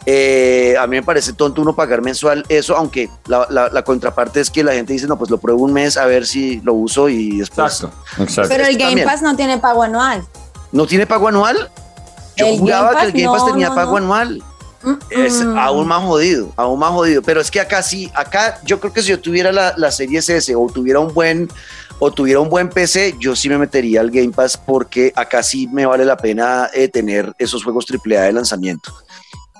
Eh, 0.06 0.74
a 0.80 0.86
mí 0.86 0.96
me 0.96 1.02
parece 1.02 1.32
tonto 1.32 1.62
uno 1.62 1.76
pagar 1.76 2.02
mensual 2.02 2.44
eso, 2.48 2.76
aunque 2.76 3.08
la, 3.26 3.82
contraparte 3.84 4.40
es 4.40 4.50
que 4.50 4.64
la 4.64 4.72
gente 4.72 4.94
dice, 4.94 5.06
no, 5.06 5.18
pues 5.18 5.30
lo 5.30 5.38
pruebo 5.38 5.62
un 5.62 5.72
mes 5.72 5.96
a 5.96 6.06
ver 6.06 6.26
si 6.26 6.60
lo 6.62 6.74
uso 6.74 7.08
y 7.08 7.38
después... 7.38 7.84
Exacto, 8.18 8.48
Pero 8.48 8.64
el 8.64 8.78
Game 8.78 9.04
Pass 9.04 9.22
no 9.22 9.36
tiene 9.36 9.58
pago 9.58 9.82
anual. 9.82 10.24
¿No 10.72 10.86
tiene 10.86 11.06
pago 11.06 11.28
anual? 11.28 11.70
Yo 12.36 12.56
juraba 12.56 12.96
que 12.96 13.06
el 13.06 13.12
Game 13.12 13.38
Pass 13.38 13.46
tenía 13.46 13.74
pago 13.74 13.98
anual 13.98 14.42
es 15.10 15.40
aún 15.40 15.86
más 15.86 16.02
jodido, 16.02 16.52
aún 16.56 16.78
más 16.78 16.90
jodido. 16.90 17.22
Pero 17.22 17.40
es 17.40 17.50
que 17.50 17.60
acá 17.60 17.82
sí, 17.82 18.10
acá 18.14 18.60
yo 18.64 18.80
creo 18.80 18.92
que 18.92 19.02
si 19.02 19.08
yo 19.08 19.20
tuviera 19.20 19.52
la, 19.52 19.74
la 19.76 19.90
serie 19.90 20.18
S 20.18 20.54
o 20.54 20.66
tuviera 20.72 21.00
un 21.00 21.12
buen 21.12 21.48
o 22.04 22.10
tuviera 22.10 22.40
un 22.40 22.48
buen 22.48 22.68
PC, 22.68 23.14
yo 23.20 23.36
sí 23.36 23.48
me 23.48 23.58
metería 23.58 24.00
al 24.00 24.10
Game 24.10 24.30
Pass 24.30 24.56
porque 24.56 25.12
acá 25.14 25.40
sí 25.42 25.68
me 25.68 25.86
vale 25.86 26.04
la 26.04 26.16
pena 26.16 26.68
eh, 26.74 26.88
tener 26.88 27.32
esos 27.38 27.62
juegos 27.62 27.86
AAA 27.88 28.22
de 28.22 28.32
lanzamiento. 28.32 28.92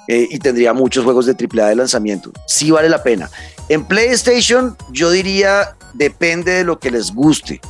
Eh, 0.08 0.26
y 0.28 0.40
tendría 0.40 0.72
muchos 0.72 1.04
juegos 1.04 1.26
de 1.26 1.32
AAA 1.35 1.68
de 1.68 1.76
lanzamiento. 1.76 2.32
Sí 2.48 2.72
vale 2.72 2.88
la 2.88 3.04
pena. 3.04 3.30
En 3.68 3.85
PlayStation, 3.85 4.76
yo 4.90 5.12
diría, 5.12 5.76
depende 5.94 6.52
de 6.52 6.64
lo 6.64 6.80
que 6.80 6.90
les 6.90 7.14
guste. 7.14 7.61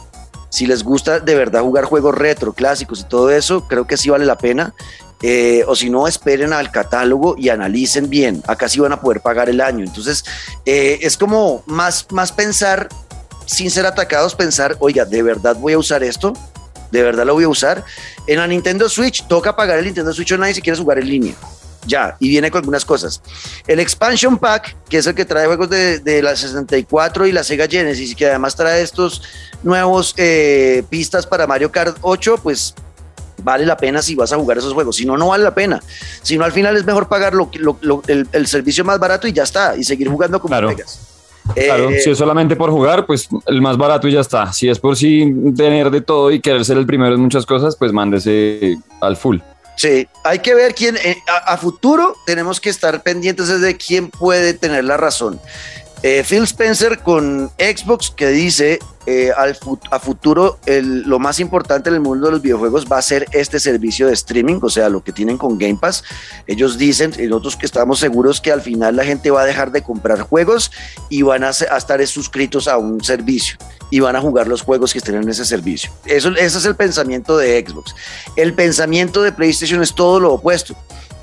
Si 0.49 0.67
les 0.67 0.83
gusta 0.83 1.21
de 1.21 1.35
verdad 1.35 1.61
jugar 1.61 1.85
juegos 1.85 2.15
retro, 2.15 2.55
clásicos 2.55 3.01
y 3.01 3.05
todo 3.05 3.31
eso, 3.31 3.69
creo 3.69 3.87
que 3.87 3.99
sí 3.99 4.09
vale 4.09 4.25
la 4.25 4.39
pena. 4.39 4.75
Eh, 5.23 5.65
o 5.69 5.77
si 5.77 5.89
no, 5.89 6.09
esperen 6.09 6.53
al 6.53 6.71
catálogo 6.71 7.37
y 7.39 7.49
analicen 7.49 8.11
bien. 8.11 8.43
Acá 8.47 8.69
sí 8.69 8.81
van 8.81 8.93
a 8.93 9.01
poder 9.01 9.21
pagar 9.21 9.49
el 9.49 9.61
año. 9.61 9.85
Entonces, 9.85 10.25
eh, 10.67 10.99
es 11.03 11.17
como 11.17 11.63
más, 11.67 12.07
más 12.11 12.33
pensar, 12.33 12.89
sin 13.47 13.71
ser 13.71 13.87
atacados, 13.87 14.35
pensar, 14.35 14.77
oiga, 14.81 15.05
¿de 15.05 15.23
verdad 15.23 15.57
voy 15.57 15.75
a 15.75 15.79
usar 15.79 16.03
esto? 16.03 16.33
¿De 16.91 17.03
verdad 17.03 17.25
lo 17.25 17.35
voy 17.35 17.45
a 17.45 17.49
usar? 17.49 17.85
En 18.27 18.39
la 18.39 18.47
Nintendo 18.47 18.89
Switch 18.89 19.27
toca 19.27 19.57
pagar 19.57 19.79
el 19.79 19.85
Nintendo 19.85 20.13
Switch 20.13 20.33
Online 20.33 20.55
si 20.55 20.61
quieres 20.61 20.81
jugar 20.81 20.99
en 20.99 21.09
línea. 21.09 21.35
Ya, 21.87 22.17
y 22.21 22.29
viene 22.29 22.51
con 22.51 22.61
algunas 22.61 22.85
cosas. 22.85 23.21
El 23.67 23.81
Expansion 23.81 24.39
Pack, 24.39 24.77
que 24.89 24.99
es 24.99 25.07
el 25.07 25.15
que 25.15 25.25
trae 25.25 25.47
juegos 25.47 25.69
de, 25.69 25.99
de 25.99 26.23
la 26.23 26.37
64 26.37 27.27
y 27.27 27.33
la 27.33 27.43
Sega 27.43 27.67
Genesis, 27.67 28.13
y 28.13 28.15
que 28.15 28.27
además 28.27 28.55
trae 28.55 28.83
estos 28.83 29.23
nuevos 29.63 30.15
eh, 30.17 30.85
pistas 30.89 31.27
para 31.27 31.47
Mario 31.47 31.73
Kart 31.73 31.97
8, 32.03 32.39
pues 32.43 32.75
vale 33.43 33.67
la 33.67 33.77
pena 33.77 34.03
si 34.03 34.15
vas 34.15 34.33
a 34.33 34.37
jugar 34.37 34.59
esos 34.59 34.73
juegos. 34.73 34.97
Si 34.97 35.05
no, 35.05 35.17
no 35.17 35.29
vale 35.29 35.45
la 35.45 35.55
pena. 35.55 35.83
Si 36.23 36.37
no, 36.37 36.45
al 36.45 36.53
final 36.53 36.77
es 36.77 36.85
mejor 36.85 37.09
pagar 37.09 37.35
lo, 37.35 37.51
el, 38.07 38.47
servicio 38.47 38.85
más 38.85 38.99
barato 38.99 39.27
y 39.29 39.33
ya 39.33 39.43
está, 39.43 39.77
y 39.77 39.85
seguir 39.85 40.09
jugando 40.09 40.41
como 40.41 40.51
claro. 40.51 40.75
Claro, 41.55 41.91
eh, 41.91 42.01
si 42.01 42.11
es 42.11 42.19
solamente 42.19 42.55
por 42.55 42.71
jugar, 42.71 43.05
pues 43.05 43.29
el 43.47 43.61
más 43.61 43.77
barato 43.77 44.07
y 44.07 44.13
ya 44.13 44.21
está. 44.21 44.53
Si 44.53 44.69
es 44.69 44.79
por 44.79 44.97
sí 44.97 45.33
tener 45.57 45.91
de 45.91 46.01
todo 46.01 46.31
y 46.31 46.41
querer 46.41 46.65
ser 46.65 46.79
el 46.79 46.87
primero 46.87 47.15
en 47.15 47.21
muchas 47.21 47.47
cosas, 47.47 47.77
pues 47.77 47.93
mándese 47.93 48.79
al 49.01 49.17
full. 49.17 49.39
Sí, 49.77 50.07
hay 50.25 50.39
que 50.41 50.55
ver 50.55 50.75
quién, 50.75 50.97
eh, 50.99 51.17
a, 51.47 51.57
futuro 51.57 52.15
tenemos 52.27 52.61
que 52.61 52.71
estar 52.71 53.03
pendientes 53.03 53.61
de 53.61 53.77
quién 53.77 54.11
puede 54.11 54.55
tener 54.55 54.85
la 54.85 54.97
razón. 54.97 55.41
Eh, 56.03 56.25
Phil 56.29 56.43
Spencer 56.43 56.99
con 56.99 57.49
Xbox 57.59 58.11
que 58.11 58.29
dice 58.29 58.81
eh, 59.07 59.31
al 59.37 59.57
a 59.91 59.99
futuro 60.01 60.59
lo 60.67 61.19
más 61.19 61.41
importante 61.41 61.89
en 61.91 61.97
el 61.97 62.01
mundo 62.01 62.27
de 62.27 62.33
los 62.33 62.43
videojuegos 62.43 62.87
va 62.91 62.99
a 62.99 63.03
ser 63.03 63.27
este 63.33 63.59
servicio 63.61 64.07
de 64.07 64.13
streaming, 64.13 64.59
o 64.63 64.71
sea, 64.71 64.89
lo 64.89 65.03
que 65.03 65.13
tienen 65.13 65.39
con 65.39 65.59
Game 65.59 65.79
Pass. 65.81 66.05
Ellos 66.47 66.79
dicen, 66.79 67.13
nosotros 67.29 67.57
que 67.57 67.67
estamos 67.67 67.99
seguros 68.01 68.41
que 68.41 68.53
al 68.53 68.63
final 68.63 68.97
la 68.97 69.05
gente 69.05 69.31
va 69.31 69.43
a 69.43 69.45
dejar 69.45 69.73
de 69.73 69.83
comprar 69.83 70.21
juegos 70.21 70.71
y 71.09 71.23
van 71.23 71.45
a, 71.45 71.51
estar 71.51 72.07
suscritos 72.07 72.69
a 72.69 72.79
un 72.79 73.03
servicio 73.03 73.57
y 73.91 74.01
van 74.01 74.17
a 74.17 74.21
jugar 74.21 74.49
los 74.49 74.63
juegos 74.63 74.93
que 74.93 74.99
estén 74.99 75.17
en 75.17 75.29
ese 75.29 75.45
servicio. 75.45 75.91
Eso, 76.07 76.31
ese 76.31 76.59
es 76.59 76.65
el 76.65 76.77
pensamiento 76.77 77.37
de 77.37 77.65
Xbox. 77.65 77.95
El 78.37 78.55
pensamiento 78.55 79.23
de 79.23 79.33
PlayStation 79.33 79.83
es 79.83 79.95
todo 79.95 80.19
lo 80.19 80.35
opuesto 80.35 80.77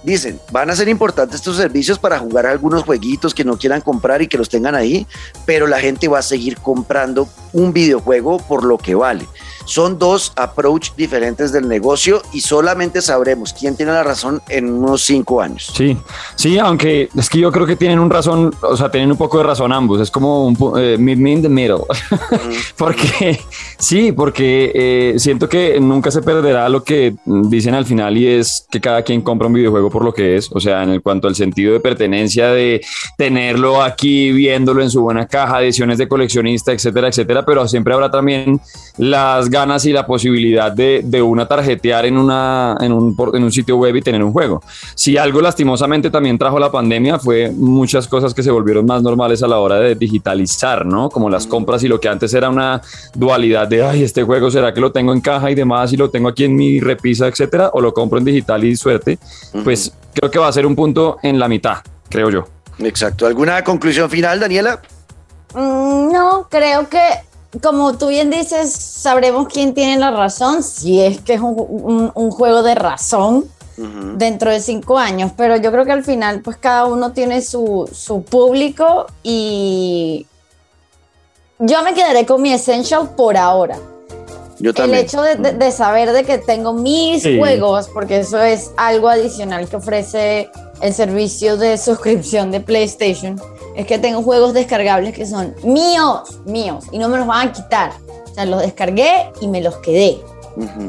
dicen, 0.04 0.40
van 0.52 0.70
a 0.70 0.76
ser 0.76 0.88
importantes 0.88 1.36
estos 1.36 1.58
servicios 1.58 2.00
para 2.00 2.20
jugar 2.20 2.46
algunos 2.46 2.84
jueguitos 2.84 3.34
que 3.34 3.44
no 3.44 3.58
quieran 3.58 3.82
comprar 3.82 4.22
y 4.22 4.28
que 4.28 4.38
los 4.38 4.50
tengan 4.50 4.76
ahí, 4.76 5.06
pero 5.46 5.68
la 5.68 5.80
gente 5.80 6.08
va 6.08 6.20
a 6.20 6.24
seguir 6.24 6.58
comprando 6.58 7.28
un 7.54 7.74
videojuego 7.74 8.40
por 8.40 8.64
lo 8.64 8.78
que 8.78 8.96
vale. 8.96 9.28
Son 9.70 10.00
dos 10.00 10.34
approach 10.36 10.94
diferentes 10.98 11.52
del 11.52 11.68
negocio 11.68 12.24
y 12.34 12.42
solamente 12.42 13.04
sabremos 13.04 13.54
quién 13.54 13.78
tiene 13.78 13.92
la 13.92 14.02
razón 14.02 14.42
en 14.50 14.74
unos 14.74 15.04
cinco 15.04 15.42
años. 15.42 15.72
Sí, 15.76 15.96
sí, 16.34 16.58
aunque 16.58 17.08
es 17.16 17.30
que 17.30 17.38
yo 17.38 17.52
creo 17.52 17.68
que 17.68 17.76
tienen 17.76 18.00
un 18.00 18.10
razón, 18.10 18.52
o 18.64 18.76
sea, 18.76 18.90
tienen 18.90 19.12
un 19.12 19.18
poco 19.18 19.38
de 19.38 19.44
razón 19.44 19.72
ambos. 19.72 20.02
Es 20.02 20.10
como 20.10 20.48
un 20.48 20.58
eh, 20.76 20.98
mid, 20.98 21.44
the 21.44 21.50
middle. 21.50 21.84
porque 22.78 23.40
sí, 23.78 24.12
porque 24.12 24.72
eh, 24.74 25.20
siento 25.20 25.48
que 25.48 25.80
nunca 25.80 26.10
se 26.10 26.24
perderá 26.24 26.68
lo 26.68 26.84
que 26.84 27.14
dicen 27.26 27.76
al 27.76 27.86
final 27.86 28.18
y 28.18 28.26
es 28.26 28.66
que 28.72 28.82
cada 28.82 29.04
quien 29.04 29.22
compra 29.22 29.46
un 29.46 29.54
videojuego 29.54 29.92
por 29.92 30.04
lo 30.04 30.16
que 30.16 30.36
es. 30.36 30.50
O 30.52 30.60
sea, 30.60 30.82
en 30.82 30.90
el 30.90 31.04
cuanto 31.04 31.28
al 31.28 31.36
sentido 31.36 31.74
de 31.74 31.80
pertenencia 31.80 32.48
de 32.48 32.82
tenerlo 33.20 33.84
aquí, 33.84 34.32
viéndolo 34.32 34.82
en 34.82 34.90
su 34.90 35.02
buena 35.02 35.28
caja, 35.28 35.62
ediciones 35.62 36.00
de 36.00 36.08
coleccionista, 36.08 36.72
etcétera, 36.72 37.10
etcétera. 37.10 37.46
Pero 37.46 37.68
siempre 37.68 37.94
habrá 37.94 38.10
también 38.10 38.60
las 38.98 39.48
ganas 39.60 39.86
y 39.86 39.92
la 39.92 40.06
posibilidad 40.06 40.72
de, 40.72 41.02
de 41.04 41.22
una 41.22 41.46
tarjetear 41.46 42.06
en, 42.06 42.18
una, 42.18 42.78
en, 42.80 42.94
un, 42.94 43.16
en 43.34 43.44
un 43.44 43.52
sitio 43.52 43.76
web 43.76 43.96
y 43.96 44.02
tener 44.02 44.24
un 44.24 44.32
juego. 44.32 44.64
Si 44.96 45.18
algo 45.18 45.42
lastimosamente 45.42 46.10
también 46.10 46.38
trajo 46.38 46.60
la 46.60 46.72
pandemia 46.72 47.20
fue 47.20 47.52
muchas 47.52 48.08
cosas 48.08 48.34
que 48.34 48.42
se 48.42 48.52
volvieron 48.52 48.86
más 48.86 49.02
normales 49.04 49.44
a 49.44 49.48
la 49.48 49.58
hora 49.60 49.76
de 49.76 49.96
digitalizar, 49.96 50.86
¿no? 50.86 51.10
Como 51.10 51.30
las 51.30 51.46
compras 51.46 51.84
y 51.84 51.88
lo 51.90 52.00
que 52.00 52.08
antes 52.08 52.34
era 52.34 52.50
una 52.50 52.82
dualidad 53.14 53.68
de, 53.68 53.84
ay, 53.84 54.04
este 54.04 54.24
juego 54.24 54.50
será 54.50 54.74
que 54.74 54.80
lo 54.80 54.92
tengo 54.92 55.12
en 55.12 55.20
caja 55.22 55.52
y 55.52 55.56
demás 55.56 55.92
y 55.92 55.98
lo 55.98 56.10
tengo 56.10 56.30
aquí 56.30 56.46
en 56.46 56.56
mi 56.56 56.80
repisa, 56.80 57.28
etcétera, 57.28 57.72
o 57.74 57.82
lo 57.82 57.94
compro 57.94 58.20
en 58.20 58.26
digital 58.26 58.64
y 58.64 58.76
suerte, 58.76 59.20
pues 59.64 59.92
creo 60.14 60.32
que 60.32 60.40
va 60.40 60.48
a 60.48 60.54
ser 60.54 60.66
un 60.66 60.76
punto 60.76 61.18
en 61.22 61.38
la 61.38 61.48
mitad, 61.48 61.78
creo 62.10 62.30
yo. 62.30 62.46
Exacto. 62.80 63.28
¿Alguna 63.28 63.62
conclusión 63.64 64.10
final, 64.10 64.40
Daniela? 64.40 64.82
Mm, 65.54 66.12
no, 66.12 66.48
creo 66.50 66.88
que 66.88 67.29
como 67.62 67.98
tú 67.98 68.08
bien 68.08 68.30
dices, 68.30 68.72
sabremos 68.72 69.48
quién 69.48 69.74
tiene 69.74 69.98
la 69.98 70.12
razón, 70.12 70.62
si 70.62 71.02
es 71.02 71.20
que 71.22 71.34
es 71.34 71.42
un, 71.42 72.32
juego 72.32 72.62
de 72.64 72.76
razón 72.76 73.46
dentro 74.18 74.52
de 74.52 74.60
cinco 74.60 74.98
años, 74.98 75.32
pero 75.38 75.56
yo 75.56 75.72
creo 75.72 75.86
que 75.86 75.94
al 75.94 76.04
final 76.04 76.42
pues 76.42 76.58
cada 76.58 76.86
uno 76.86 77.14
tiene 77.14 77.42
su, 77.42 77.90
su 77.94 78.24
público 78.24 79.08
y 79.24 80.28
yo 81.60 81.82
me 81.84 81.94
quedaré 81.94 82.26
con 82.26 82.42
mi 82.42 82.54
Essential 82.54 83.10
por 83.16 83.38
ahora. 83.38 83.78
Yo 84.60 84.74
también. 84.74 85.00
El 85.00 85.06
hecho 85.06 85.22
de, 85.22 85.72
saber 85.72 86.12
de 86.12 86.24
que 86.24 86.38
tengo 86.38 86.74
mis 86.74 87.24
juegos, 87.24 87.90
porque 87.94 88.20
eso 88.20 88.42
es 88.42 88.72
algo 88.78 89.08
adicional 89.08 89.70
que 89.70 89.78
ofrece 89.78 90.50
el 90.82 90.94
servicio 90.94 91.58
de 91.58 91.78
suscripción 91.78 92.52
de 92.52 92.62
PlayStation, 92.62 93.40
es 93.76 93.86
que 93.86 93.98
tengo 93.98 94.22
juegos 94.22 94.54
descargables 94.54 95.14
que 95.14 95.26
son 95.26 95.56
míos, 95.64 96.40
míos, 96.46 96.86
y 96.92 96.98
no 96.98 97.10
me 97.10 97.18
los 97.18 97.28
van 97.28 97.50
a 97.50 97.52
quitar. 97.52 97.92
O 98.30 98.34
sea, 98.34 98.46
los 98.46 98.62
descargué 98.62 99.32
y 99.42 99.48
me 99.48 99.62
los 99.62 99.78
quedé. 99.78 100.20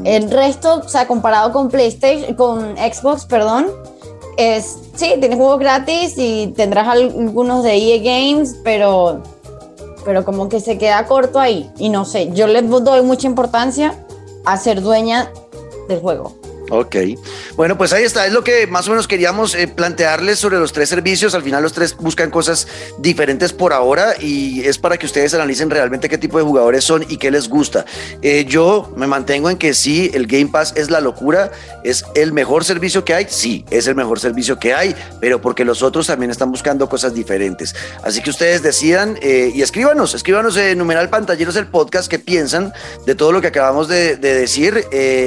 El 0.03 0.29
resto, 0.29 0.81
o 0.85 0.89
sea, 0.89 1.07
comparado 1.07 1.53
con 1.53 1.69
PlayStation, 1.69 2.35
con 2.35 2.75
Xbox, 2.75 3.25
perdón, 3.25 3.67
es, 4.37 4.77
sí, 4.95 5.13
tienes 5.19 5.37
juegos 5.37 5.59
gratis 5.59 6.13
y 6.17 6.47
tendrás 6.55 6.87
algunos 6.87 7.63
de 7.63 7.75
EA 7.75 7.97
Games, 7.99 8.57
pero 8.63 9.21
pero 10.03 10.25
como 10.25 10.49
que 10.49 10.59
se 10.59 10.77
queda 10.77 11.05
corto 11.05 11.39
ahí. 11.39 11.71
Y 11.77 11.89
no 11.89 12.05
sé, 12.05 12.31
yo 12.33 12.47
les 12.47 12.67
doy 12.67 13.01
mucha 13.01 13.27
importancia 13.27 13.95
a 14.45 14.57
ser 14.57 14.81
dueña 14.81 15.31
del 15.87 15.99
juego. 15.99 16.33
Ok. 16.71 16.95
Bueno, 17.57 17.77
pues 17.77 17.91
ahí 17.91 18.05
está. 18.05 18.25
Es 18.25 18.31
lo 18.31 18.45
que 18.45 18.65
más 18.65 18.87
o 18.87 18.91
menos 18.91 19.05
queríamos 19.05 19.55
eh, 19.55 19.67
plantearles 19.67 20.39
sobre 20.39 20.57
los 20.57 20.71
tres 20.71 20.87
servicios. 20.87 21.35
Al 21.35 21.43
final 21.43 21.61
los 21.61 21.73
tres 21.73 21.97
buscan 21.97 22.31
cosas 22.31 22.65
diferentes 22.97 23.51
por 23.51 23.73
ahora 23.73 24.13
y 24.17 24.61
es 24.61 24.77
para 24.77 24.95
que 24.95 25.05
ustedes 25.05 25.33
analicen 25.33 25.69
realmente 25.69 26.07
qué 26.07 26.17
tipo 26.17 26.37
de 26.37 26.45
jugadores 26.45 26.85
son 26.85 27.05
y 27.09 27.17
qué 27.17 27.29
les 27.29 27.49
gusta. 27.49 27.85
Eh, 28.21 28.45
yo 28.47 28.89
me 28.95 29.05
mantengo 29.05 29.49
en 29.49 29.57
que 29.57 29.73
sí, 29.73 30.11
el 30.13 30.27
Game 30.27 30.47
Pass 30.47 30.73
es 30.77 30.89
la 30.89 31.01
locura. 31.01 31.51
¿Es 31.83 32.05
el 32.15 32.31
mejor 32.31 32.63
servicio 32.63 33.03
que 33.03 33.15
hay? 33.15 33.27
Sí, 33.27 33.65
es 33.69 33.87
el 33.87 33.95
mejor 33.95 34.21
servicio 34.21 34.57
que 34.57 34.73
hay, 34.73 34.95
pero 35.19 35.41
porque 35.41 35.65
los 35.65 35.83
otros 35.83 36.07
también 36.07 36.31
están 36.31 36.51
buscando 36.51 36.87
cosas 36.87 37.13
diferentes. 37.13 37.75
Así 38.01 38.21
que 38.21 38.29
ustedes 38.29 38.63
decidan 38.63 39.17
eh, 39.21 39.51
y 39.53 39.61
escríbanos, 39.61 40.13
escríbanos 40.13 40.55
en 40.55 40.77
numeral 40.77 41.09
pantalleros 41.09 41.57
el 41.57 41.67
podcast 41.67 42.09
qué 42.09 42.17
piensan 42.17 42.71
de 43.05 43.13
todo 43.13 43.33
lo 43.33 43.41
que 43.41 43.47
acabamos 43.47 43.89
de, 43.89 44.15
decir. 44.15 44.85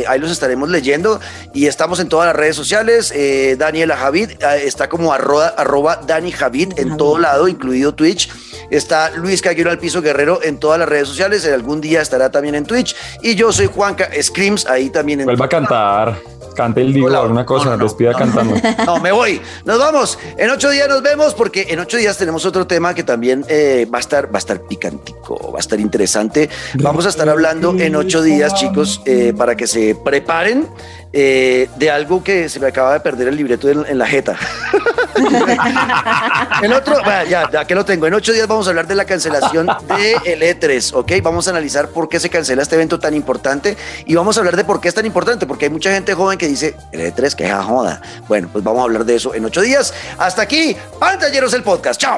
ahí 0.08 0.18
los 0.18 0.30
estaremos 0.30 0.70
leyendo 0.70 1.20
y 1.52 1.66
estamos 1.66 2.00
en 2.00 2.08
todas 2.08 2.26
las 2.26 2.36
redes 2.36 2.56
sociales. 2.56 3.12
Eh, 3.14 3.56
Daniela 3.58 3.96
Javid 3.96 4.30
eh, 4.30 4.62
está 4.64 4.88
como 4.88 5.12
arroba, 5.12 5.48
arroba 5.48 6.00
Dani 6.06 6.32
Javid 6.32 6.78
en 6.78 6.96
todo 6.96 7.18
lado, 7.18 7.48
incluido 7.48 7.94
Twitch. 7.94 8.30
Está 8.70 9.10
Luis 9.10 9.42
Caguero 9.42 9.70
al 9.70 9.78
piso 9.78 10.02
Guerrero 10.02 10.40
en 10.42 10.58
todas 10.58 10.78
las 10.78 10.88
redes 10.88 11.08
sociales. 11.08 11.46
Algún 11.46 11.80
día 11.80 12.00
estará 12.00 12.30
también 12.30 12.54
en 12.54 12.64
Twitch. 12.64 12.96
Y 13.22 13.34
yo 13.34 13.52
soy 13.52 13.66
Juanca 13.66 14.08
Screams, 14.20 14.66
ahí 14.66 14.90
también 14.90 15.20
en 15.20 15.26
Vuelva 15.26 15.46
a 15.46 15.48
cantar. 15.48 16.18
Cante 16.54 16.80
el 16.80 16.92
digo 16.92 17.08
una 17.08 17.44
cosa, 17.44 17.76
despida 17.76 18.12
cantando. 18.14 18.54
No, 18.86 19.00
me 19.00 19.12
voy. 19.12 19.40
Nos 19.64 19.78
vamos. 19.78 20.18
En 20.36 20.50
ocho 20.50 20.70
días 20.70 20.88
nos 20.88 21.02
vemos 21.02 21.34
porque 21.34 21.66
en 21.70 21.78
ocho 21.80 21.96
días 21.96 22.16
tenemos 22.16 22.44
otro 22.44 22.66
tema 22.66 22.94
que 22.94 23.02
también 23.02 23.44
eh, 23.48 23.86
va 23.92 23.98
a 23.98 24.00
estar, 24.00 24.26
va 24.26 24.36
a 24.36 24.38
estar 24.38 24.60
picantico, 24.60 25.52
va 25.52 25.58
a 25.58 25.60
estar 25.60 25.80
interesante. 25.80 26.50
Vamos 26.74 27.06
a 27.06 27.08
estar 27.08 27.28
hablando 27.28 27.74
en 27.78 27.96
ocho 27.96 28.22
días, 28.22 28.54
chicos, 28.54 29.00
para 29.36 29.56
que 29.56 29.66
se 29.66 29.94
preparen. 29.94 30.68
Eh, 31.16 31.68
de 31.76 31.92
algo 31.92 32.24
que 32.24 32.48
se 32.48 32.58
me 32.58 32.66
acaba 32.66 32.92
de 32.92 32.98
perder 32.98 33.28
el 33.28 33.36
libreto 33.36 33.70
en, 33.70 33.96
la 33.96 34.04
jeta. 34.04 34.36
el 36.60 36.72
otro, 36.72 36.96
ya, 37.30 37.48
ya 37.48 37.64
que 37.64 37.76
lo 37.76 37.84
tengo. 37.84 38.08
En 38.08 38.14
ocho 38.14 38.32
días 38.32 38.48
vamos 38.48 38.66
a 38.66 38.70
hablar 38.70 38.88
de 38.88 38.96
la 38.96 39.04
cancelación 39.04 39.68
de 39.96 40.16
el 40.24 40.42
E3, 40.42 40.92
¿ok? 40.92 41.12
Vamos 41.22 41.46
a 41.46 41.52
analizar 41.52 41.90
por 41.90 42.08
qué 42.08 42.18
se 42.18 42.30
cancela 42.30 42.62
este 42.62 42.74
evento 42.74 42.98
tan 42.98 43.14
importante 43.14 43.76
y 44.06 44.16
vamos 44.16 44.36
a 44.36 44.40
hablar 44.40 44.56
de 44.56 44.64
por 44.64 44.80
qué 44.80 44.88
es 44.88 44.94
tan 44.94 45.06
importante, 45.06 45.46
porque 45.46 45.66
hay 45.66 45.70
mucha 45.70 45.92
gente 45.92 46.14
joven 46.14 46.36
que 46.36 46.43
dice, 46.48 46.76
el 46.92 47.14
E3, 47.14 47.34
que 47.34 47.50
joda. 47.50 48.00
Bueno, 48.28 48.48
pues 48.52 48.64
vamos 48.64 48.80
a 48.80 48.84
hablar 48.84 49.04
de 49.04 49.16
eso 49.16 49.34
en 49.34 49.44
ocho 49.44 49.60
días. 49.60 49.92
Hasta 50.18 50.42
aquí, 50.42 50.76
pantalleros 50.98 51.54
el 51.54 51.62
podcast. 51.62 52.00
Chao. 52.00 52.16